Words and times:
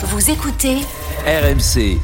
Vous 0.00 0.30
écoutez 0.30 0.76
RMC. 1.26 1.98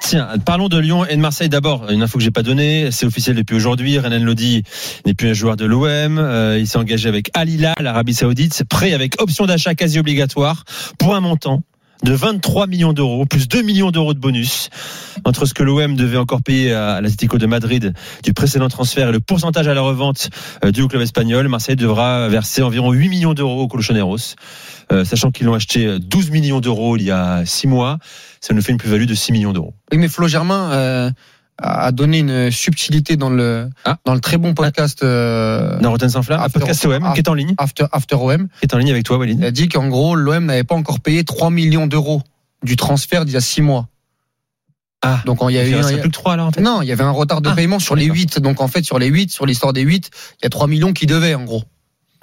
Tiens, 0.00 0.38
parlons 0.46 0.70
de 0.70 0.78
Lyon 0.78 1.04
et 1.04 1.14
de 1.14 1.20
Marseille 1.20 1.50
d'abord. 1.50 1.90
Une 1.90 2.02
info 2.02 2.16
que 2.16 2.24
j'ai 2.24 2.30
pas 2.30 2.42
donnée, 2.42 2.90
c'est 2.90 3.04
officiel 3.04 3.36
depuis 3.36 3.54
aujourd'hui. 3.54 3.98
Renan 3.98 4.24
Lodi 4.24 4.62
n'est 5.04 5.12
plus 5.12 5.28
un 5.28 5.34
joueur 5.34 5.56
de 5.56 5.66
l'OM. 5.66 6.16
Euh, 6.16 6.58
il 6.58 6.66
s'est 6.66 6.78
engagé 6.78 7.06
avec 7.06 7.30
Al 7.34 7.50
Hilal, 7.50 7.74
l'Arabie 7.80 8.14
Saoudite. 8.14 8.54
C'est 8.54 8.66
prêt 8.66 8.94
avec 8.94 9.20
option 9.20 9.44
d'achat 9.44 9.74
quasi 9.74 9.98
obligatoire 9.98 10.64
pour 10.98 11.14
un 11.14 11.20
montant 11.20 11.60
de 12.02 12.12
23 12.12 12.66
millions 12.66 12.92
d'euros, 12.92 13.24
plus 13.26 13.48
2 13.48 13.62
millions 13.62 13.90
d'euros 13.90 14.14
de 14.14 14.18
bonus. 14.18 14.70
Entre 15.24 15.46
ce 15.46 15.54
que 15.54 15.62
l'OM 15.62 15.96
devait 15.96 16.18
encore 16.18 16.42
payer 16.42 16.72
à 16.72 17.00
l'Atlético 17.00 17.38
de 17.38 17.46
Madrid 17.46 17.94
du 18.22 18.34
précédent 18.34 18.68
transfert 18.68 19.08
et 19.08 19.12
le 19.12 19.20
pourcentage 19.20 19.68
à 19.68 19.74
la 19.74 19.80
revente 19.80 20.30
euh, 20.64 20.70
du 20.70 20.86
club 20.88 21.02
espagnol, 21.02 21.48
Marseille 21.48 21.76
devra 21.76 22.28
verser 22.28 22.62
environ 22.62 22.92
8 22.92 23.08
millions 23.08 23.34
d'euros 23.34 23.62
au 23.62 23.68
Colchoneros. 23.68 24.34
Euh, 24.92 25.04
sachant 25.04 25.30
qu'ils 25.30 25.46
l'ont 25.46 25.54
acheté 25.54 25.98
12 25.98 26.30
millions 26.30 26.60
d'euros 26.60 26.96
il 26.96 27.04
y 27.04 27.10
a 27.10 27.44
6 27.46 27.68
mois, 27.68 27.98
ça 28.40 28.52
nous 28.52 28.60
fait 28.60 28.72
une 28.72 28.78
plus-value 28.78 29.06
de 29.06 29.14
6 29.14 29.32
millions 29.32 29.52
d'euros. 29.52 29.74
Oui, 29.90 29.98
mais 29.98 30.08
Flo 30.08 30.28
Germain 30.28 30.72
euh, 30.72 31.10
a 31.58 31.92
donné 31.92 32.18
une 32.18 32.50
subtilité 32.50 33.16
dans 33.16 33.30
le, 33.30 33.70
Ah. 33.84 33.96
dans 34.04 34.14
le 34.14 34.20
très 34.20 34.38
bon 34.38 34.54
podcast 34.54 35.02
euh, 35.04 35.78
Naroten 35.78 36.08
sans 36.08 36.22
flamme, 36.22 36.50
podcast 36.52 36.84
OM 36.86 37.12
qui 37.14 37.20
est 37.20 37.28
en 37.28 37.34
ligne, 37.34 37.54
After, 37.58 37.86
After 37.92 38.16
OM. 38.16 38.48
qui 38.60 38.64
est 38.64 38.74
en 38.74 38.78
ligne 38.78 38.90
avec 38.90 39.04
toi, 39.04 39.18
Walid. 39.18 39.38
Il 39.38 39.44
a 39.44 39.50
dit 39.50 39.68
qu'en 39.68 39.88
gros, 39.88 40.14
l'OM 40.16 40.44
n'avait 40.46 40.64
pas 40.64 40.74
encore 40.74 41.00
payé 41.00 41.22
3 41.24 41.50
millions 41.50 41.86
d'euros 41.86 42.22
du 42.64 42.76
transfert 42.76 43.24
d'il 43.24 43.34
y 43.34 43.36
a 43.36 43.40
6 43.40 43.62
mois. 43.62 43.88
Ah, 45.06 45.20
Donc 45.26 45.38
il 45.48 45.54
y 45.54 45.58
a 45.58 45.64
il 45.64 45.72
eu 45.72 45.76
reste 45.76 45.90
un- 45.90 45.98
plus 45.98 46.08
que 46.08 46.14
3 46.14 46.32
alors 46.32 46.46
en 46.46 46.52
fait. 46.52 46.60
Non, 46.62 46.80
il 46.82 46.88
y 46.88 46.92
avait 46.92 47.04
un 47.04 47.10
retard 47.10 47.42
de 47.42 47.50
Ah, 47.50 47.54
paiement 47.54 47.78
sur 47.78 47.94
les 47.94 48.06
8. 48.06 48.38
Donc 48.40 48.60
en 48.62 48.68
fait, 48.68 48.82
sur 48.84 48.98
les 48.98 49.06
8, 49.08 49.30
sur 49.30 49.44
l'histoire 49.46 49.72
des 49.74 49.82
8, 49.82 50.10
il 50.40 50.44
y 50.44 50.46
a 50.46 50.50
3 50.50 50.66
millions 50.66 50.92
qui 50.94 51.06
devaient 51.06 51.34
en 51.34 51.44
gros. 51.44 51.62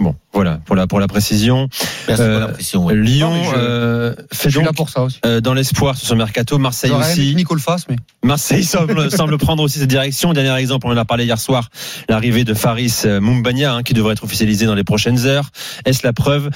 Bon, 0.02 0.16
voilà 0.34 0.60
pour 0.66 0.76
la 0.76 0.88
pour 0.88 1.00
la 1.00 1.08
précision. 1.08 1.70
Merci 2.08 2.24
Euh, 2.24 2.32
pour 2.40 2.48
la 2.48 2.54
pression. 2.54 2.86
ouais. 2.86 2.96
Lyon 2.96 3.30
Non, 3.30 3.36
mais 3.36 3.46
je- 3.46 3.56
euh, 3.56 4.16
fait 4.34 4.50
Je 4.50 4.56
suis 4.56 4.60
là 4.60 4.66
donc 4.68 4.76
pour 4.76 4.90
ça 4.90 5.04
aussi. 5.04 5.20
euh, 5.26 5.42
dans 5.42 5.54
l'espoir 5.54 5.96
sur 5.96 6.08
ce 6.08 6.14
mercato. 6.16 6.58
Marseille 6.58 6.92
aussi. 6.92 7.32
que 7.32 7.36
Nico 7.38 7.54
le 7.54 7.62
fasse, 7.62 7.88
mais 7.88 7.98
Marseille 8.24 8.64
semble, 8.64 9.12
semble 9.12 9.38
prendre 9.38 9.62
aussi 9.64 9.80
cette 9.80 9.90
direction. 9.90 10.34
Dernier 10.34 10.56
exemple, 10.60 10.88
on 10.88 10.92
en 10.92 10.98
a 10.98 11.06
parlé 11.06 11.26
hier 11.26 11.38
soir, 11.40 11.70
l'arrivée 12.10 12.44
de 12.44 12.54
Faris 12.54 13.02
euh, 13.06 13.20
Mumbagna, 13.22 13.76
hein, 13.76 13.84
qui 13.84 13.94
devrait 13.94 14.14
être 14.14 14.24
officialisé 14.24 14.66
dans 14.66 14.76
les 14.76 14.84
prochaines 14.84 15.26
heures. 15.28 15.50
Est-ce 15.86 16.02
la 16.06 16.14
preuve 16.14 16.50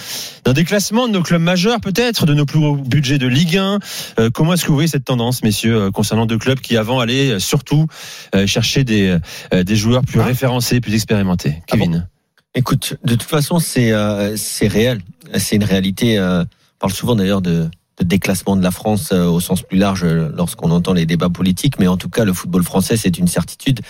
d'un 0.44 0.54
déclassement 0.54 1.08
de 1.08 1.14
nos 1.14 1.22
clubs 1.22 1.42
majeurs, 1.42 1.80
peut-être, 1.82 2.26
de 2.26 2.34
nos 2.34 2.46
plus 2.46 2.60
hauts 2.60 2.76
budgets 2.78 3.18
de 3.20 3.28
Ligue 3.28 3.58
1 3.58 3.80
Euh, 4.20 4.30
Comment 4.34 4.54
est-ce 4.54 4.64
que 4.64 4.70
vous 4.70 4.74
voyez 4.76 4.88
cette 4.90 5.06
tendance, 5.06 5.44
messieurs, 5.44 5.76
euh, 5.76 5.92
concernant 5.92 6.26
deux 6.26 6.38
clubs 6.40 6.60
qui 6.60 6.78
avant 6.78 7.00
allaient 7.00 7.32
euh, 7.34 7.40
surtout 7.40 7.86
euh, 8.34 8.48
chercher 8.48 8.84
des, 8.84 9.18
euh, 9.54 9.64
des 9.64 9.76
joueurs 9.76 10.02
plus 10.04 10.20
référencés, 10.20 10.80
plus 10.82 10.94
expérimentés? 10.96 11.62
Kevin 11.68 12.08
Écoute, 12.56 12.96
de 13.04 13.16
toute 13.16 13.24
façon, 13.30 13.60
c'est 13.60 13.92
euh, 13.92 14.36
c'est 14.38 14.68
réel. 14.68 15.02
C'est 15.38 15.58
une 15.58 15.64
réalité. 15.64 16.18
euh, 16.18 16.44
on 16.44 16.80
parle 16.80 16.94
souvent 16.94 17.16
d'ailleurs 17.16 17.42
de, 17.42 17.70
de 17.98 18.04
déclassement 18.04 18.56
de 18.56 18.64
la 18.64 18.72
France 18.72 19.10
euh, 19.12 19.26
au 19.26 19.40
sens 19.40 19.62
plus 19.62 19.78
large 19.78 20.04
euh, 20.04 20.30
lorsqu'on 20.36 20.72
entend 20.72 20.94
les 20.94 21.06
débats 21.06 21.30
politiques, 21.30 21.80
mais 21.80 21.88
en 21.88 21.98
tout 21.98 22.10
cas, 22.10 22.24
le 22.26 22.34
football 22.34 22.64
français, 22.64 22.96
c'est 22.98 23.18
une 23.18 23.28
certitude. 23.28 23.82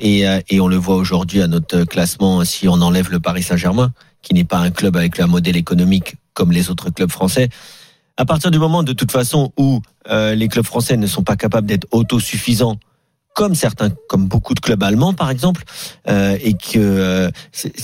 Et, 0.00 0.28
euh, 0.28 0.40
et 0.48 0.60
on 0.60 0.68
le 0.68 0.76
voit 0.76 0.96
aujourd'hui 0.96 1.40
à 1.42 1.46
notre 1.46 1.84
classement, 1.84 2.44
si 2.44 2.68
on 2.68 2.74
enlève 2.74 3.10
le 3.10 3.20
Paris 3.20 3.42
Saint-Germain, 3.42 3.92
qui 4.22 4.34
n'est 4.34 4.44
pas 4.44 4.58
un 4.58 4.70
club 4.70 4.96
avec 4.96 5.18
un 5.20 5.26
modèle 5.26 5.56
économique 5.56 6.16
comme 6.34 6.52
les 6.52 6.70
autres 6.70 6.90
clubs 6.90 7.10
français. 7.10 7.48
À 8.16 8.24
partir 8.26 8.50
du 8.50 8.58
moment, 8.58 8.82
de 8.82 8.92
toute 8.92 9.12
façon, 9.12 9.52
où 9.56 9.80
euh, 10.10 10.34
les 10.34 10.48
clubs 10.48 10.66
français 10.66 10.96
ne 10.96 11.06
sont 11.06 11.22
pas 11.22 11.36
capables 11.36 11.66
d'être 11.66 11.86
autosuffisants, 11.90 12.78
comme 13.34 13.54
certains, 13.54 13.90
comme 14.08 14.26
beaucoup 14.26 14.54
de 14.54 14.60
clubs 14.60 14.82
allemands, 14.82 15.14
par 15.14 15.30
exemple, 15.30 15.62
euh, 16.08 16.36
et 16.42 16.54
que 16.54 16.78
euh, 16.78 17.30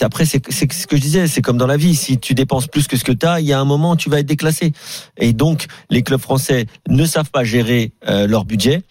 après 0.00 0.24
c'est 0.24 0.42
ce 0.52 0.86
que 0.86 0.96
je 0.96 1.00
disais, 1.00 1.26
c'est 1.28 1.42
comme 1.42 1.56
dans 1.56 1.66
la 1.66 1.76
vie, 1.76 1.94
si 1.94 2.18
tu 2.18 2.34
dépenses 2.34 2.66
plus 2.66 2.88
que 2.88 2.96
ce 2.96 3.04
que 3.04 3.12
tu 3.12 3.26
as, 3.26 3.40
il 3.40 3.46
y 3.46 3.52
a 3.52 3.60
un 3.60 3.64
moment 3.64 3.92
où 3.92 3.96
tu 3.96 4.10
vas 4.10 4.20
être 4.20 4.26
déclassé. 4.26 4.72
Et 5.18 5.32
donc 5.32 5.66
les 5.90 6.02
clubs 6.02 6.20
français 6.20 6.66
ne 6.88 7.04
savent 7.04 7.30
pas 7.30 7.44
gérer 7.44 7.92
euh, 8.08 8.26
leur 8.26 8.44
budget 8.44 8.82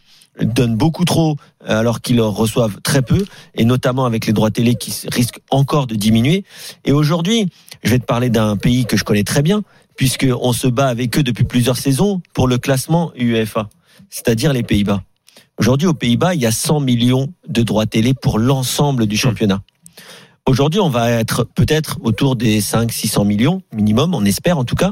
donnent 0.42 0.76
beaucoup 0.76 1.06
trop 1.06 1.38
euh, 1.67 1.80
alors 1.80 2.02
qu'ils 2.02 2.22
en 2.22 2.31
reçoivent 2.31 2.81
très 2.81 3.02
peu 3.02 3.26
et 3.56 3.66
notamment 3.66 4.06
avec 4.06 4.26
les 4.26 4.33
droits 4.33 4.52
télé 4.52 4.76
qui 4.76 4.94
risquent 5.11 5.39
encore 5.49 5.88
de 5.88 5.95
diminuer 5.95 6.44
et 6.83 6.92
aujourd'hui 6.92 7.48
je 7.83 7.92
vais 7.92 7.99
te 7.99 8.05
parler 8.05 8.30
d'un 8.30 8.58
pays 8.58 8.86
que 8.86 8.98
je 8.98 9.04
connais 9.04 9.23
très 9.23 9.42
bien 9.42 9.64
puisque 9.95 10.27
on 10.42 10.52
se 10.52 10.67
bat 10.67 10.88
avec 10.88 11.17
eux 11.17 11.23
depuis 11.23 11.45
plusieurs 11.45 11.77
saisons 11.77 12.21
pour 12.33 12.48
le 12.48 12.58
classement 12.58 13.11
UEFA 13.15 13.70
c'est-à-dire 14.10 14.52
les 14.52 14.64
Pays-Bas 14.64 15.04
Aujourd'hui, 15.58 15.88
aux 15.88 15.93
Pays-Bas, 15.93 16.36
il 16.36 16.42
y 16.42 16.45
a 16.45 16.52
100 16.52 16.82
millions 16.82 17.33
de 17.48 17.61
droits 17.61 17.86
télé 17.86 18.14
pour 18.14 18.39
l'ensemble 18.39 19.05
du 19.08 19.16
championnat. 19.16 19.61
Aujourd'hui, 20.45 20.80
on 20.80 20.89
va 20.89 21.10
être 21.10 21.43
peut-être 21.43 21.98
autour 22.04 22.36
des 22.36 22.61
5 22.61 22.92
600 22.92 23.26
millions 23.26 23.61
minimum, 23.73 24.14
on 24.14 24.26
espère 24.26 24.58
en 24.58 24.65
tout 24.65 24.76
cas. 24.76 24.92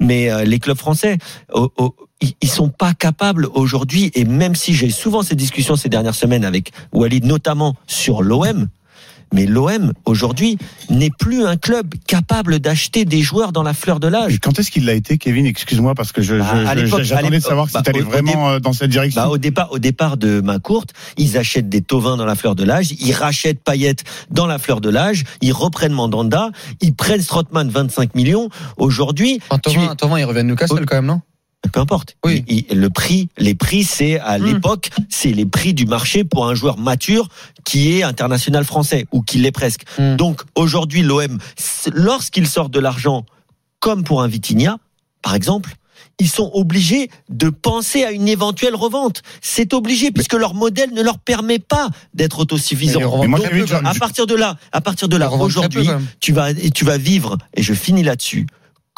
Mais 0.00 0.30
euh, 0.30 0.44
les 0.44 0.58
clubs 0.58 0.76
français, 0.76 1.18
oh, 1.54 1.72
oh, 1.78 1.94
ils 2.20 2.32
ils 2.42 2.50
sont 2.50 2.68
pas 2.68 2.92
capables 2.94 3.48
aujourd'hui. 3.54 4.10
Et 4.14 4.24
même 4.24 4.54
si 4.54 4.74
j'ai 4.74 4.90
souvent 4.90 5.22
ces 5.22 5.36
discussions 5.36 5.76
ces 5.76 5.88
dernières 5.88 6.14
semaines 6.14 6.44
avec 6.44 6.72
Walid, 6.92 7.24
notamment 7.24 7.74
sur 7.86 8.22
l'OM, 8.22 8.68
mais 9.32 9.46
l'OM 9.46 9.92
aujourd'hui 10.04 10.58
n'est 10.90 11.10
plus 11.10 11.44
un 11.44 11.56
club 11.56 11.94
capable 12.06 12.58
d'acheter 12.58 13.04
des 13.04 13.22
joueurs 13.22 13.52
dans 13.52 13.62
la 13.62 13.74
fleur 13.74 14.00
de 14.00 14.08
l'âge. 14.08 14.38
quand 14.42 14.58
est-ce 14.58 14.70
qu'il 14.70 14.84
l'a 14.84 14.94
été, 14.94 15.18
Kevin? 15.18 15.46
Excuse-moi, 15.46 15.94
parce 15.94 16.12
que 16.12 16.22
je, 16.22 16.36
Bah, 16.36 16.74
je- 16.76 17.02
j'attendais 17.02 17.38
de 17.38 17.42
savoir 17.42 17.68
si 17.68 17.76
tu 17.82 17.90
allais 17.90 18.00
vraiment 18.00 18.50
euh, 18.50 18.58
dans 18.58 18.72
cette 18.72 18.90
direction. 18.90 19.20
Bah, 19.22 19.28
au 19.28 19.38
départ, 19.38 19.72
au 19.72 19.78
départ 19.78 20.16
de 20.16 20.40
main 20.40 20.58
courte, 20.58 20.90
ils 21.16 21.36
achètent 21.38 21.68
des 21.68 21.80
tauvins 21.82 22.16
dans 22.16 22.24
la 22.26 22.34
fleur 22.34 22.54
de 22.54 22.64
l'âge, 22.64 22.92
ils 23.00 23.12
rachètent 23.12 23.62
Payet 23.62 23.96
dans 24.30 24.46
la 24.46 24.58
fleur 24.58 24.80
de 24.80 24.88
l'âge, 24.90 25.24
ils 25.40 25.52
reprennent 25.52 25.92
Mandanda, 25.92 26.50
ils 26.80 26.94
prennent 26.94 27.20
Strootman 27.22 27.68
25 27.68 28.14
millions. 28.14 28.48
Aujourd'hui, 28.76 29.40
Tovin, 29.62 29.90
un 29.90 29.96
Tovin, 29.96 30.18
il 30.18 30.24
revient 30.24 30.40
de 30.42 30.48
Newcastle 30.48 30.84
quand 30.86 30.96
même, 30.96 31.06
non? 31.06 31.20
Peu 31.70 31.80
importe. 31.80 32.16
Oui. 32.24 32.44
Il- 32.48 32.64
il- 32.70 32.78
le 32.80 32.90
prix, 32.90 33.28
les 33.38 33.54
prix, 33.54 33.84
c'est 33.84 34.18
à 34.20 34.38
Hmm. 34.38 34.44
l'époque, 34.46 34.90
c'est 35.08 35.32
les 35.32 35.46
prix 35.46 35.74
du 35.74 35.86
marché 35.86 36.24
pour 36.24 36.48
un 36.48 36.54
joueur 36.54 36.78
mature 36.78 37.28
qui 37.64 37.92
est 37.98 38.02
international 38.02 38.64
français 38.64 39.06
ou 39.12 39.22
qui 39.22 39.38
l'est 39.38 39.52
presque. 39.52 39.82
Hmm. 39.98 40.16
Donc 40.16 40.42
aujourd'hui, 40.54 41.02
l'OM, 41.02 41.38
lorsqu'il 41.94 42.46
sort 42.46 42.68
de 42.68 42.80
l'argent, 42.80 43.24
comme 43.80 44.04
pour 44.04 44.22
un 44.22 44.28
Vitinha, 44.28 44.78
par 45.22 45.34
exemple. 45.34 45.74
Ils 46.18 46.28
sont 46.28 46.50
obligés 46.52 47.10
de 47.30 47.48
penser 47.48 48.04
à 48.04 48.12
une 48.12 48.28
éventuelle 48.28 48.76
revente. 48.76 49.22
C'est 49.40 49.72
obligé 49.72 50.10
puisque 50.12 50.34
leur 50.34 50.54
modèle 50.54 50.92
ne 50.92 51.02
leur 51.02 51.18
permet 51.18 51.58
pas 51.58 51.88
d'être 52.14 52.40
autosuffisant. 52.40 53.00
À 53.84 53.94
partir 53.94 54.26
de 54.26 54.34
là, 54.34 54.56
à 54.72 54.80
partir 54.80 55.08
de 55.08 55.16
là, 55.16 55.32
aujourd'hui, 55.32 55.88
tu 56.20 56.32
vas 56.32 56.50
et 56.50 56.70
tu 56.70 56.84
vas 56.84 56.98
vivre 56.98 57.38
et 57.54 57.62
je 57.62 57.72
finis 57.72 58.02
là-dessus. 58.02 58.46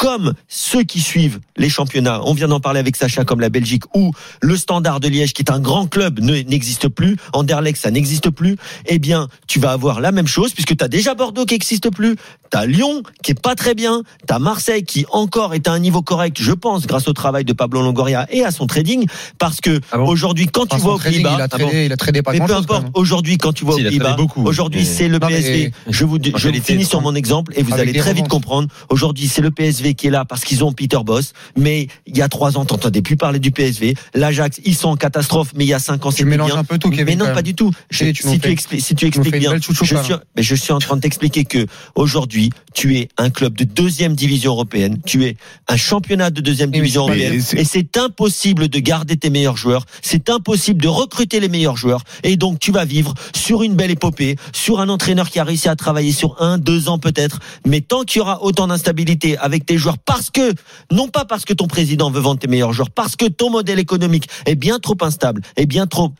Comme 0.04 0.34
ceux 0.48 0.82
qui 0.82 1.00
suivent 1.00 1.40
les 1.56 1.70
championnats, 1.70 2.20
on 2.24 2.34
vient 2.34 2.48
d'en 2.48 2.60
parler 2.60 2.78
avec 2.78 2.94
Sacha, 2.94 3.24
comme 3.24 3.40
la 3.40 3.48
Belgique, 3.48 3.84
ou 3.94 4.12
le 4.42 4.54
Standard 4.58 5.00
de 5.00 5.08
Liège, 5.08 5.32
qui 5.32 5.40
est 5.40 5.50
un 5.50 5.60
grand 5.60 5.86
club, 5.86 6.20
ne- 6.20 6.42
n'existe 6.42 6.88
plus, 6.88 7.16
Anderlecht, 7.32 7.80
ça 7.80 7.90
n'existe 7.90 8.28
plus, 8.28 8.56
eh 8.84 8.98
bien, 8.98 9.28
tu 9.46 9.58
vas 9.60 9.70
avoir 9.72 10.02
la 10.02 10.12
même 10.12 10.26
chose, 10.26 10.52
puisque 10.52 10.76
tu 10.76 10.84
as 10.84 10.88
déjà 10.88 11.14
Bordeaux 11.14 11.46
qui 11.46 11.54
n'existe 11.54 11.88
plus, 11.90 12.16
tu 12.52 12.58
as 12.58 12.66
Lyon 12.66 13.02
qui 13.22 13.30
est 13.30 13.40
pas 13.40 13.54
très 13.54 13.74
bien, 13.74 14.02
tu 14.28 14.34
as 14.34 14.38
Marseille 14.38 14.82
qui 14.84 15.06
encore 15.10 15.54
est 15.54 15.68
à 15.68 15.72
un 15.72 15.78
niveau 15.78 16.02
correct, 16.02 16.36
je 16.38 16.52
pense, 16.52 16.86
grâce 16.86 17.08
au 17.08 17.14
travail 17.14 17.46
de 17.46 17.54
Pablo 17.54 17.80
Longoria 17.80 18.26
et 18.30 18.44
à 18.44 18.50
son 18.50 18.66
trading, 18.66 19.06
parce 19.38 19.62
que 19.62 19.80
Ah 19.90 19.96
bon 19.96 20.06
aujourd'hui, 20.06 20.48
quand 20.48 20.70
Enfin, 20.70 20.82
tu 20.82 20.86
aux 20.86 20.98
trading, 20.98 21.22
Pays-Bas, 21.22 21.34
il 21.38 21.40
a 21.40 21.44
ah 21.50 21.56
bon 21.56 21.64
tradé, 21.64 21.84
il 21.86 21.92
a 21.92 21.96
tradé 21.96 22.20
pas 22.22 22.32
mais 22.32 22.40
peu 22.40 22.54
importe, 22.54 22.88
aujourd'hui, 22.92 23.38
quand 23.38 23.54
tu 23.54 23.64
vas 23.64 23.72
aux 23.72 23.76
Si, 23.76 23.80
il 23.80 23.86
a 23.86 23.90
tradé 23.90 24.00
Pays-Bas, 24.04 24.16
beaucoup. 24.16 24.44
aujourd'hui, 24.46 24.84
c'est 24.84 25.08
le 25.08 25.18
Non, 25.18 25.28
mais- 25.30 25.40
PSV. 25.40 25.72
Je 25.88 26.04
vous, 26.04 26.18
je 26.36 26.48
finis 26.60 26.84
sur 26.84 27.00
mon 27.00 27.14
exemple 27.14 27.54
et 27.56 27.62
vous 27.62 27.72
allez 27.72 27.94
très 27.94 28.12
vite 28.12 28.28
comprendre. 28.28 28.68
Aujourd'hui, 28.90 29.28
c'est 29.28 29.40
le 29.40 29.50
PSV 29.50 29.93
qui 29.94 30.06
est 30.08 30.10
là 30.10 30.24
parce 30.24 30.44
qu'ils 30.44 30.64
ont 30.64 30.72
Peter 30.72 30.98
Boss. 31.04 31.32
Mais 31.56 31.88
il 32.06 32.16
y 32.16 32.22
a 32.22 32.28
trois 32.28 32.56
ans, 32.58 32.64
t'entendais 32.64 33.02
plus 33.02 33.16
parler 33.16 33.38
du 33.38 33.50
PSV. 33.50 33.94
L'Ajax, 34.14 34.60
ils 34.64 34.74
sont 34.74 34.88
en 34.88 34.96
catastrophe, 34.96 35.52
mais 35.56 35.64
il 35.64 35.68
y 35.68 35.74
a 35.74 35.78
cinq 35.78 36.04
ans, 36.06 36.10
Tu 36.10 36.16
c'était 36.18 36.28
mélanges 36.30 36.50
bien. 36.52 36.60
un 36.60 36.64
peu 36.64 36.78
tout, 36.78 36.90
Kevin. 36.90 37.04
Mais 37.06 37.16
non, 37.16 37.32
pas 37.32 37.42
du 37.42 37.54
tout. 37.54 37.70
Je- 37.90 38.04
Si, 38.04 38.12
tu 38.12 38.26
nous 38.26 38.32
si, 38.34 38.40
tu 38.40 38.48
fais- 38.48 38.54
expli- 38.54 38.80
si 38.80 38.94
tu 38.94 39.04
nous 39.06 39.10
fais 39.12 39.18
expliques 39.18 39.40
bien, 39.40 39.56
je 39.56 39.84
suis, 39.84 39.94
là. 40.12 40.20
mais 40.36 40.42
je 40.42 40.54
suis 40.54 40.72
en 40.72 40.78
train 40.78 40.96
de 40.96 41.00
t'expliquer 41.00 41.44
que 41.44 41.66
aujourd'hui, 41.94 42.50
tu 42.74 42.96
es 42.96 43.08
un 43.18 43.30
club 43.30 43.54
de 43.56 43.64
deuxième 43.64 44.14
division 44.14 44.52
européenne. 44.52 44.98
Tu 45.06 45.24
es 45.24 45.36
un 45.68 45.76
championnat 45.76 46.30
de 46.30 46.40
deuxième 46.40 46.70
division 46.70 47.02
européenne. 47.02 47.42
Et 47.56 47.64
c'est 47.64 47.96
impossible 47.96 48.68
de 48.68 48.78
garder 48.78 49.16
tes 49.16 49.30
meilleurs 49.30 49.56
joueurs. 49.56 49.86
C'est 50.02 50.28
impossible 50.30 50.82
de 50.82 50.88
recruter 50.88 51.40
les 51.40 51.48
meilleurs 51.48 51.76
joueurs. 51.76 52.02
Et 52.22 52.36
donc, 52.36 52.58
tu 52.58 52.72
vas 52.72 52.84
vivre 52.84 53.14
sur 53.34 53.62
une 53.62 53.74
belle 53.74 53.90
épopée, 53.90 54.36
sur 54.52 54.80
un 54.80 54.88
entraîneur 54.88 55.30
qui 55.30 55.38
a 55.38 55.44
réussi 55.44 55.68
à 55.68 55.76
travailler 55.76 56.12
sur 56.12 56.40
un, 56.42 56.58
deux 56.58 56.88
ans 56.88 56.98
peut-être. 56.98 57.38
Mais 57.66 57.80
tant 57.80 58.02
qu'il 58.02 58.18
y 58.18 58.22
aura 58.22 58.42
autant 58.42 58.66
d'instabilité 58.66 59.36
avec 59.38 59.66
tes 59.66 59.73
joueurs, 59.78 59.98
parce 59.98 60.30
que, 60.30 60.52
non 60.90 61.08
pas 61.08 61.24
parce 61.24 61.44
que 61.44 61.52
ton 61.52 61.66
président 61.66 62.10
veut 62.10 62.20
vendre 62.20 62.40
tes 62.40 62.48
meilleurs 62.48 62.72
joueurs, 62.72 62.90
parce 62.90 63.16
que 63.16 63.26
ton 63.26 63.50
modèle 63.50 63.78
économique 63.78 64.28
est 64.46 64.54
bien 64.54 64.78
trop 64.78 64.96
instable, 65.00 65.42
est 65.56 65.66
bien 65.66 65.86
trop 65.86 66.12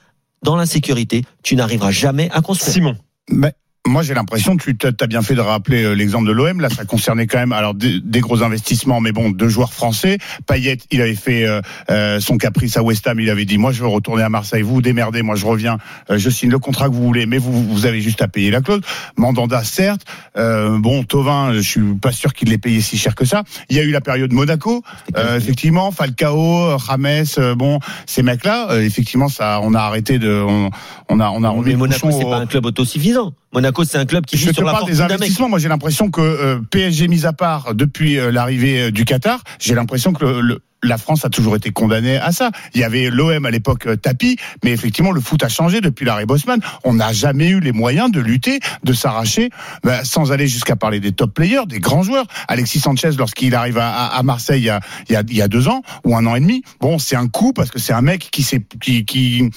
dans 0.42 0.56
l'insécurité, 0.56 1.24
tu 1.42 1.56
n'arriveras 1.56 1.90
jamais 1.90 2.30
à 2.30 2.40
construire. 2.42 2.74
Simon. 2.74 2.96
Mais 3.30 3.54
Moi, 3.86 4.02
j'ai 4.02 4.14
l'impression, 4.14 4.56
tu 4.56 4.74
as 4.82 5.06
bien 5.06 5.20
fait 5.20 5.34
de 5.34 5.42
rappeler 5.42 5.84
euh, 5.84 5.92
l'exemple 5.92 6.26
de 6.26 6.32
l'OM. 6.32 6.58
Là, 6.58 6.70
ça 6.70 6.86
concernait 6.86 7.26
quand 7.26 7.36
même 7.36 7.52
alors 7.52 7.74
des, 7.74 8.00
des, 8.00 8.20
gros 8.20 8.42
investissements, 8.42 9.02
mais 9.02 9.12
bon, 9.12 9.28
deux 9.28 9.48
joueurs 9.48 9.74
français. 9.74 10.16
Payet, 10.46 10.78
il 10.90 11.02
avait 11.02 11.14
fait 11.14 11.44
euh, 11.44 11.60
euh, 11.90 12.18
son 12.18 12.38
caprice 12.38 12.78
à 12.78 12.82
West 12.82 13.06
Ham. 13.06 13.20
Il 13.20 13.28
avait 13.28 13.44
dit, 13.44 13.58
moi, 13.58 13.72
je 13.72 13.82
veux 13.82 13.88
retourner 13.88 14.22
à 14.22 14.30
Marseille. 14.30 14.62
Vous 14.62 14.72
vous 14.76 14.82
démerdez, 14.82 15.20
moi, 15.20 15.36
je 15.36 15.44
reviens. 15.44 15.76
Euh, 16.08 16.16
je 16.16 16.30
signe 16.30 16.48
le 16.48 16.58
contrat 16.58 16.88
que 16.88 16.94
vous 16.94 17.02
voulez, 17.02 17.26
mais 17.26 17.36
vous, 17.36 17.62
vous 17.62 17.84
avez 17.84 18.00
juste 18.00 18.22
à 18.22 18.26
payer 18.26 18.50
la 18.50 18.62
clause. 18.62 18.80
Mandanda, 19.18 19.62
certes. 19.64 20.06
Euh, 20.38 20.78
bon, 20.78 21.02
Tovin, 21.02 21.52
je 21.52 21.60
suis 21.60 21.94
pas 22.00 22.12
sûr 22.12 22.32
qu'il 22.32 22.48
l'ait 22.48 22.56
payé 22.56 22.80
si 22.80 22.96
cher 22.96 23.14
que 23.14 23.26
ça. 23.26 23.42
Il 23.68 23.76
y 23.76 23.80
a 23.80 23.82
eu 23.82 23.90
la 23.90 24.00
période 24.00 24.32
Monaco, 24.32 24.82
euh, 25.14 25.36
effectivement, 25.36 25.90
Falcao, 25.90 26.78
James. 26.88 27.54
bon, 27.54 27.80
ces 28.06 28.22
mecs-là, 28.22 28.80
effectivement, 28.80 29.28
ça, 29.28 29.60
on 29.62 29.74
a 29.74 29.80
arrêté 29.80 30.18
de, 30.18 30.32
on, 30.32 30.70
on 31.10 31.20
a, 31.20 31.28
on 31.28 31.44
a 31.44 31.50
remis. 31.50 31.72
Mais 31.72 31.76
Monaco, 31.76 32.10
c'est 32.10 32.24
pas 32.24 32.38
un 32.38 32.46
club 32.46 32.64
autosuffisant. 32.64 33.34
Monaco, 33.54 33.84
c'est 33.84 33.98
un 33.98 34.04
club 34.04 34.26
qui 34.26 34.36
je 34.36 34.52
sur 34.52 34.52
te 34.52 34.60
parle 34.62 34.86
des 34.86 35.00
investissements. 35.00 35.48
Moi, 35.48 35.60
j'ai 35.60 35.68
l'impression 35.68 36.10
que 36.10 36.20
euh, 36.20 36.60
PSG 36.70 37.06
mis 37.08 37.24
à 37.24 37.32
part 37.32 37.74
depuis 37.74 38.18
euh, 38.18 38.32
l'arrivée 38.32 38.90
du 38.90 39.04
Qatar, 39.04 39.42
j'ai 39.60 39.74
l'impression 39.74 40.12
que 40.12 40.24
le, 40.24 40.40
le, 40.40 40.62
la 40.84 40.98
France 40.98 41.24
a 41.24 41.30
toujours 41.30 41.56
été 41.56 41.70
condamnée 41.70 42.16
à 42.16 42.32
ça. 42.32 42.50
Il 42.74 42.80
y 42.80 42.84
avait 42.84 43.10
l'OM 43.10 43.44
à 43.46 43.50
l'époque 43.50 43.86
euh, 43.86 43.96
tapis, 43.96 44.36
mais 44.62 44.70
effectivement 44.70 45.12
le 45.12 45.20
foot 45.20 45.42
a 45.42 45.48
changé 45.48 45.80
depuis 45.80 46.04
l'arrêt 46.04 46.26
Bosman. 46.26 46.60
On 46.84 46.94
n'a 46.94 47.12
jamais 47.12 47.48
eu 47.48 47.60
les 47.60 47.72
moyens 47.72 48.10
de 48.10 48.20
lutter, 48.20 48.60
de 48.82 48.92
s'arracher, 48.92 49.50
bah, 49.82 50.04
sans 50.04 50.32
aller 50.32 50.46
jusqu'à 50.46 50.76
parler 50.76 51.00
des 51.00 51.12
top 51.12 51.34
players, 51.34 51.66
des 51.66 51.80
grands 51.80 52.02
joueurs. 52.02 52.26
Alexis 52.48 52.80
Sanchez, 52.80 53.12
lorsqu'il 53.18 53.54
arrive 53.54 53.78
à, 53.78 54.06
à, 54.06 54.22
Marseille 54.22 54.62
il 54.62 54.66
y, 54.66 54.70
a, 54.70 54.80
il, 55.08 55.12
y 55.12 55.16
a, 55.16 55.22
il 55.26 55.36
y, 55.36 55.42
a, 55.42 55.48
deux 55.48 55.68
ans 55.68 55.82
ou 56.04 56.16
un 56.16 56.26
an 56.26 56.34
et 56.36 56.40
demi, 56.40 56.62
bon, 56.80 56.98
c'est 56.98 57.16
un 57.16 57.28
coup 57.28 57.52
parce 57.52 57.70
que 57.70 57.78
c'est 57.78 57.92
un 57.92 58.02
mec 58.02 58.28
qui, 58.30 58.44
qui, 58.80 59.04
qui, 59.04 59.50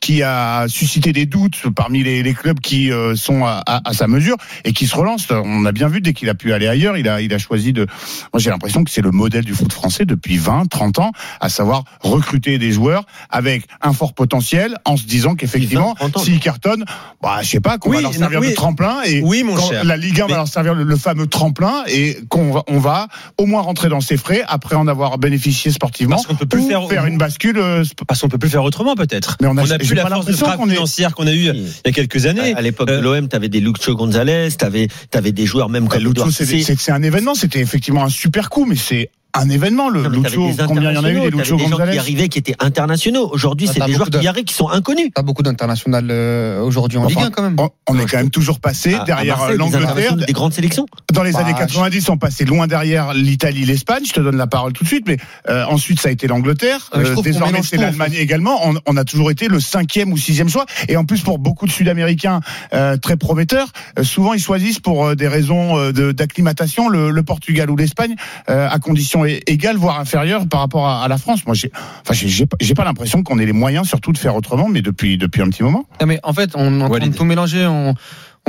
qui 0.00 0.22
a 0.22 0.66
suscité 0.68 1.12
des 1.12 1.26
doutes 1.26 1.62
parmi 1.74 2.02
les, 2.02 2.22
les 2.22 2.34
clubs 2.34 2.58
qui 2.58 2.90
euh, 2.90 3.14
sont 3.16 3.44
à, 3.44 3.62
à, 3.66 3.88
à, 3.88 3.92
sa 3.92 4.08
mesure 4.08 4.36
et 4.64 4.72
qui 4.72 4.86
se 4.86 4.96
relance. 4.96 5.28
On 5.30 5.64
a 5.66 5.72
bien 5.72 5.88
vu 5.88 6.00
dès 6.00 6.12
qu'il 6.12 6.28
a 6.28 6.34
pu 6.34 6.52
aller 6.52 6.66
ailleurs, 6.66 6.96
il 6.96 7.08
a, 7.08 7.20
il 7.20 7.32
a 7.34 7.38
choisi 7.38 7.72
de. 7.72 7.86
Moi, 8.32 8.40
j'ai 8.40 8.50
l'impression 8.50 8.82
que 8.82 8.90
c'est 8.90 9.02
le 9.02 9.10
modèle 9.10 9.44
du 9.44 9.52
foot 9.54 9.72
français 9.72 10.06
depuis 10.06 10.38
20, 10.38 10.68
30 10.68 10.98
ans, 11.00 11.12
à 11.40 11.48
savoir 11.48 11.84
recruter 12.00 12.58
des 12.58 12.72
joueurs 12.72 13.04
avec 13.28 13.64
un 13.82 13.92
fort 13.92 14.14
potentiel, 14.14 14.76
en 14.84 14.96
se 14.96 15.04
disant 15.04 15.34
qu'effectivement, 15.34 15.94
s'ils 16.16 16.40
cartonnent, 16.40 16.84
bah, 17.22 17.40
je 17.42 17.48
sais 17.48 17.60
pas, 17.60 17.78
qu'on 17.78 17.90
oui, 17.90 17.96
va 17.96 18.02
leur 18.02 18.14
servir 18.14 18.40
oui. 18.40 18.50
de 18.50 18.54
tremplin 18.54 19.02
et 19.04 19.20
oui, 19.22 19.42
mon 19.42 19.58
cher. 19.58 19.84
la 19.84 19.96
Ligue 19.96 20.20
1 20.20 20.26
Mais... 20.26 20.32
va 20.32 20.38
leur 20.38 20.48
servir 20.48 20.74
le, 20.74 20.84
le 20.84 20.96
fameux 20.96 21.26
tremplin 21.26 21.84
et 21.88 22.18
qu'on 22.28 22.52
va, 22.52 22.64
on 22.68 22.78
va 22.78 23.08
au 23.36 23.46
moins 23.46 23.60
rentrer 23.60 23.88
dans 23.88 24.00
ses 24.00 24.16
frais 24.16 24.42
après 24.48 24.76
en 24.76 24.88
avoir 24.88 25.18
bénéficié 25.18 25.70
sportivement. 25.70 26.16
Parce 26.16 26.26
qu'on 26.26 26.36
peut 26.36 26.46
plus 26.46 26.66
faire, 26.66 26.88
faire 26.88 27.04
une 27.06 27.18
bascule. 27.18 27.58
Euh, 27.58 27.84
parce 28.06 28.20
qu'on 28.20 28.28
peut 28.28 28.38
plus 28.38 28.48
faire 28.48 28.64
autrement 28.64 28.94
peut-être. 28.94 29.36
Mais 29.40 29.46
on 29.46 29.56
a, 29.56 29.62
on 29.62 29.70
a 29.70 29.78
plus 29.90 29.96
la 29.96 30.06
force 30.06 30.26
de 30.26 30.32
frappe 30.32 30.62
financière 30.62 31.14
qu'on 31.14 31.26
a 31.26 31.32
eu 31.32 31.50
il 31.54 31.66
y 31.84 31.88
a 31.88 31.92
quelques 31.92 32.26
années. 32.26 32.54
À 32.54 32.62
l'époque 32.62 32.88
de 32.88 32.98
l'OM, 32.98 33.28
tu 33.28 33.36
avais 33.36 33.48
des 33.48 33.60
Lucho 33.60 33.94
Gonzalez, 33.94 34.48
tu 34.58 34.64
avais, 34.64 34.88
avais 35.12 35.32
des 35.32 35.46
joueurs 35.46 35.68
même 35.68 35.88
comme 35.88 36.02
Lucho. 36.02 36.30
C'est 36.30 36.92
un 36.92 37.02
événement, 37.02 37.34
c'était 37.34 37.60
effectivement 37.60 38.04
un 38.04 38.08
super 38.08 38.50
coup, 38.50 38.64
mais 38.64 38.76
c'est 38.76 39.10
un 39.34 39.48
événement 39.48 39.88
le 39.88 40.02
non, 40.02 40.08
Lucho 40.08 40.50
combien 40.66 40.90
il 40.90 40.94
y 40.94 40.98
en 40.98 41.04
a 41.04 41.10
eu 41.10 41.20
des 41.20 41.30
Lucho 41.30 41.56
des 41.56 41.66
gens 41.66 41.76
qui 41.76 41.98
arrivaient 41.98 42.28
qui 42.28 42.38
étaient 42.38 42.56
internationaux. 42.58 43.30
Aujourd'hui 43.32 43.68
c'est 43.68 43.84
des 43.84 43.92
joueurs 43.92 44.10
qui 44.10 44.26
arrivent 44.26 44.44
qui 44.44 44.54
sont 44.54 44.68
inconnus. 44.68 45.10
Pas 45.14 45.22
beaucoup 45.22 45.42
d'international 45.42 46.08
euh, 46.10 46.60
aujourd'hui 46.62 46.98
en 46.98 47.04
enfin, 47.04 47.20
Ligue 47.20 47.28
1 47.28 47.30
quand 47.30 47.42
même. 47.42 47.56
on, 47.58 47.70
on 47.88 47.98
est 47.98 48.06
quand 48.06 48.18
même 48.18 48.30
toujours 48.30 48.60
passé 48.60 48.94
à, 48.94 49.04
derrière 49.04 49.52
l'Angleterre. 49.52 50.16
des, 50.16 50.26
des 50.26 50.32
grandes 50.32 50.52
sélections. 50.52 50.86
Dans 51.12 51.22
les 51.22 51.32
bah, 51.32 51.40
années 51.40 51.54
90 51.54 52.08
on 52.08 52.18
passait 52.18 52.44
loin 52.44 52.66
derrière 52.66 53.12
l'Italie 53.14 53.64
l'Espagne. 53.64 54.04
Je 54.06 54.12
te 54.12 54.20
donne 54.20 54.36
la 54.36 54.46
parole 54.46 54.72
tout 54.72 54.84
de 54.84 54.88
suite 54.88 55.06
mais 55.06 55.18
euh, 55.48 55.64
ensuite 55.66 56.00
ça 56.00 56.08
a 56.08 56.12
été 56.12 56.26
l'Angleterre. 56.26 56.90
Euh, 56.94 57.14
désormais 57.22 57.62
c'est 57.62 57.76
l'Allemagne 57.76 58.14
également. 58.14 58.60
On, 58.68 58.74
on, 58.86 58.96
a 58.96 59.04
toujours 59.04 59.30
été 59.30 59.48
le 59.48 59.60
cinquième 59.60 60.12
ou 60.12 60.16
sixième 60.16 60.48
choix. 60.48 60.66
Et 60.88 60.96
en 60.96 61.04
plus 61.04 61.20
pour 61.22 61.38
beaucoup 61.38 61.66
de 61.66 61.72
Sud-Américains 61.72 62.40
euh, 62.72 62.96
très 62.96 63.16
prometteurs 63.16 63.68
euh, 63.98 64.04
souvent 64.04 64.34
ils 64.34 64.40
choisissent 64.40 64.80
pour 64.80 65.06
euh, 65.06 65.14
des 65.14 65.28
raisons 65.28 65.90
d'acclimatation 65.90 66.88
le, 66.88 67.10
le, 67.10 67.22
Portugal 67.22 67.70
ou 67.70 67.76
l'Espagne 67.76 68.14
à 68.46 68.78
condition 68.78 69.19
égale 69.24 69.76
voire 69.76 70.00
inférieur 70.00 70.46
par 70.48 70.60
rapport 70.60 70.86
à, 70.86 71.04
à 71.04 71.08
la 71.08 71.18
France. 71.18 71.46
Moi, 71.46 71.54
j'ai, 71.54 71.70
enfin, 72.06 72.14
j'ai 72.14 72.74
pas 72.74 72.84
l'impression 72.84 73.22
qu'on 73.22 73.38
ait 73.38 73.46
les 73.46 73.52
moyens, 73.52 73.88
surtout, 73.88 74.12
de 74.12 74.18
faire 74.18 74.36
autrement, 74.36 74.68
mais 74.68 74.82
depuis 74.82 75.18
depuis 75.18 75.42
un 75.42 75.48
petit 75.48 75.62
moment. 75.62 75.86
Non, 76.00 76.06
mais 76.06 76.20
en 76.22 76.32
fait, 76.32 76.50
on 76.54 76.80
est 76.80 76.82
en 76.82 76.88
train 76.88 77.08
de 77.08 77.14
tout 77.14 77.24
mélanger. 77.24 77.66
On 77.66 77.94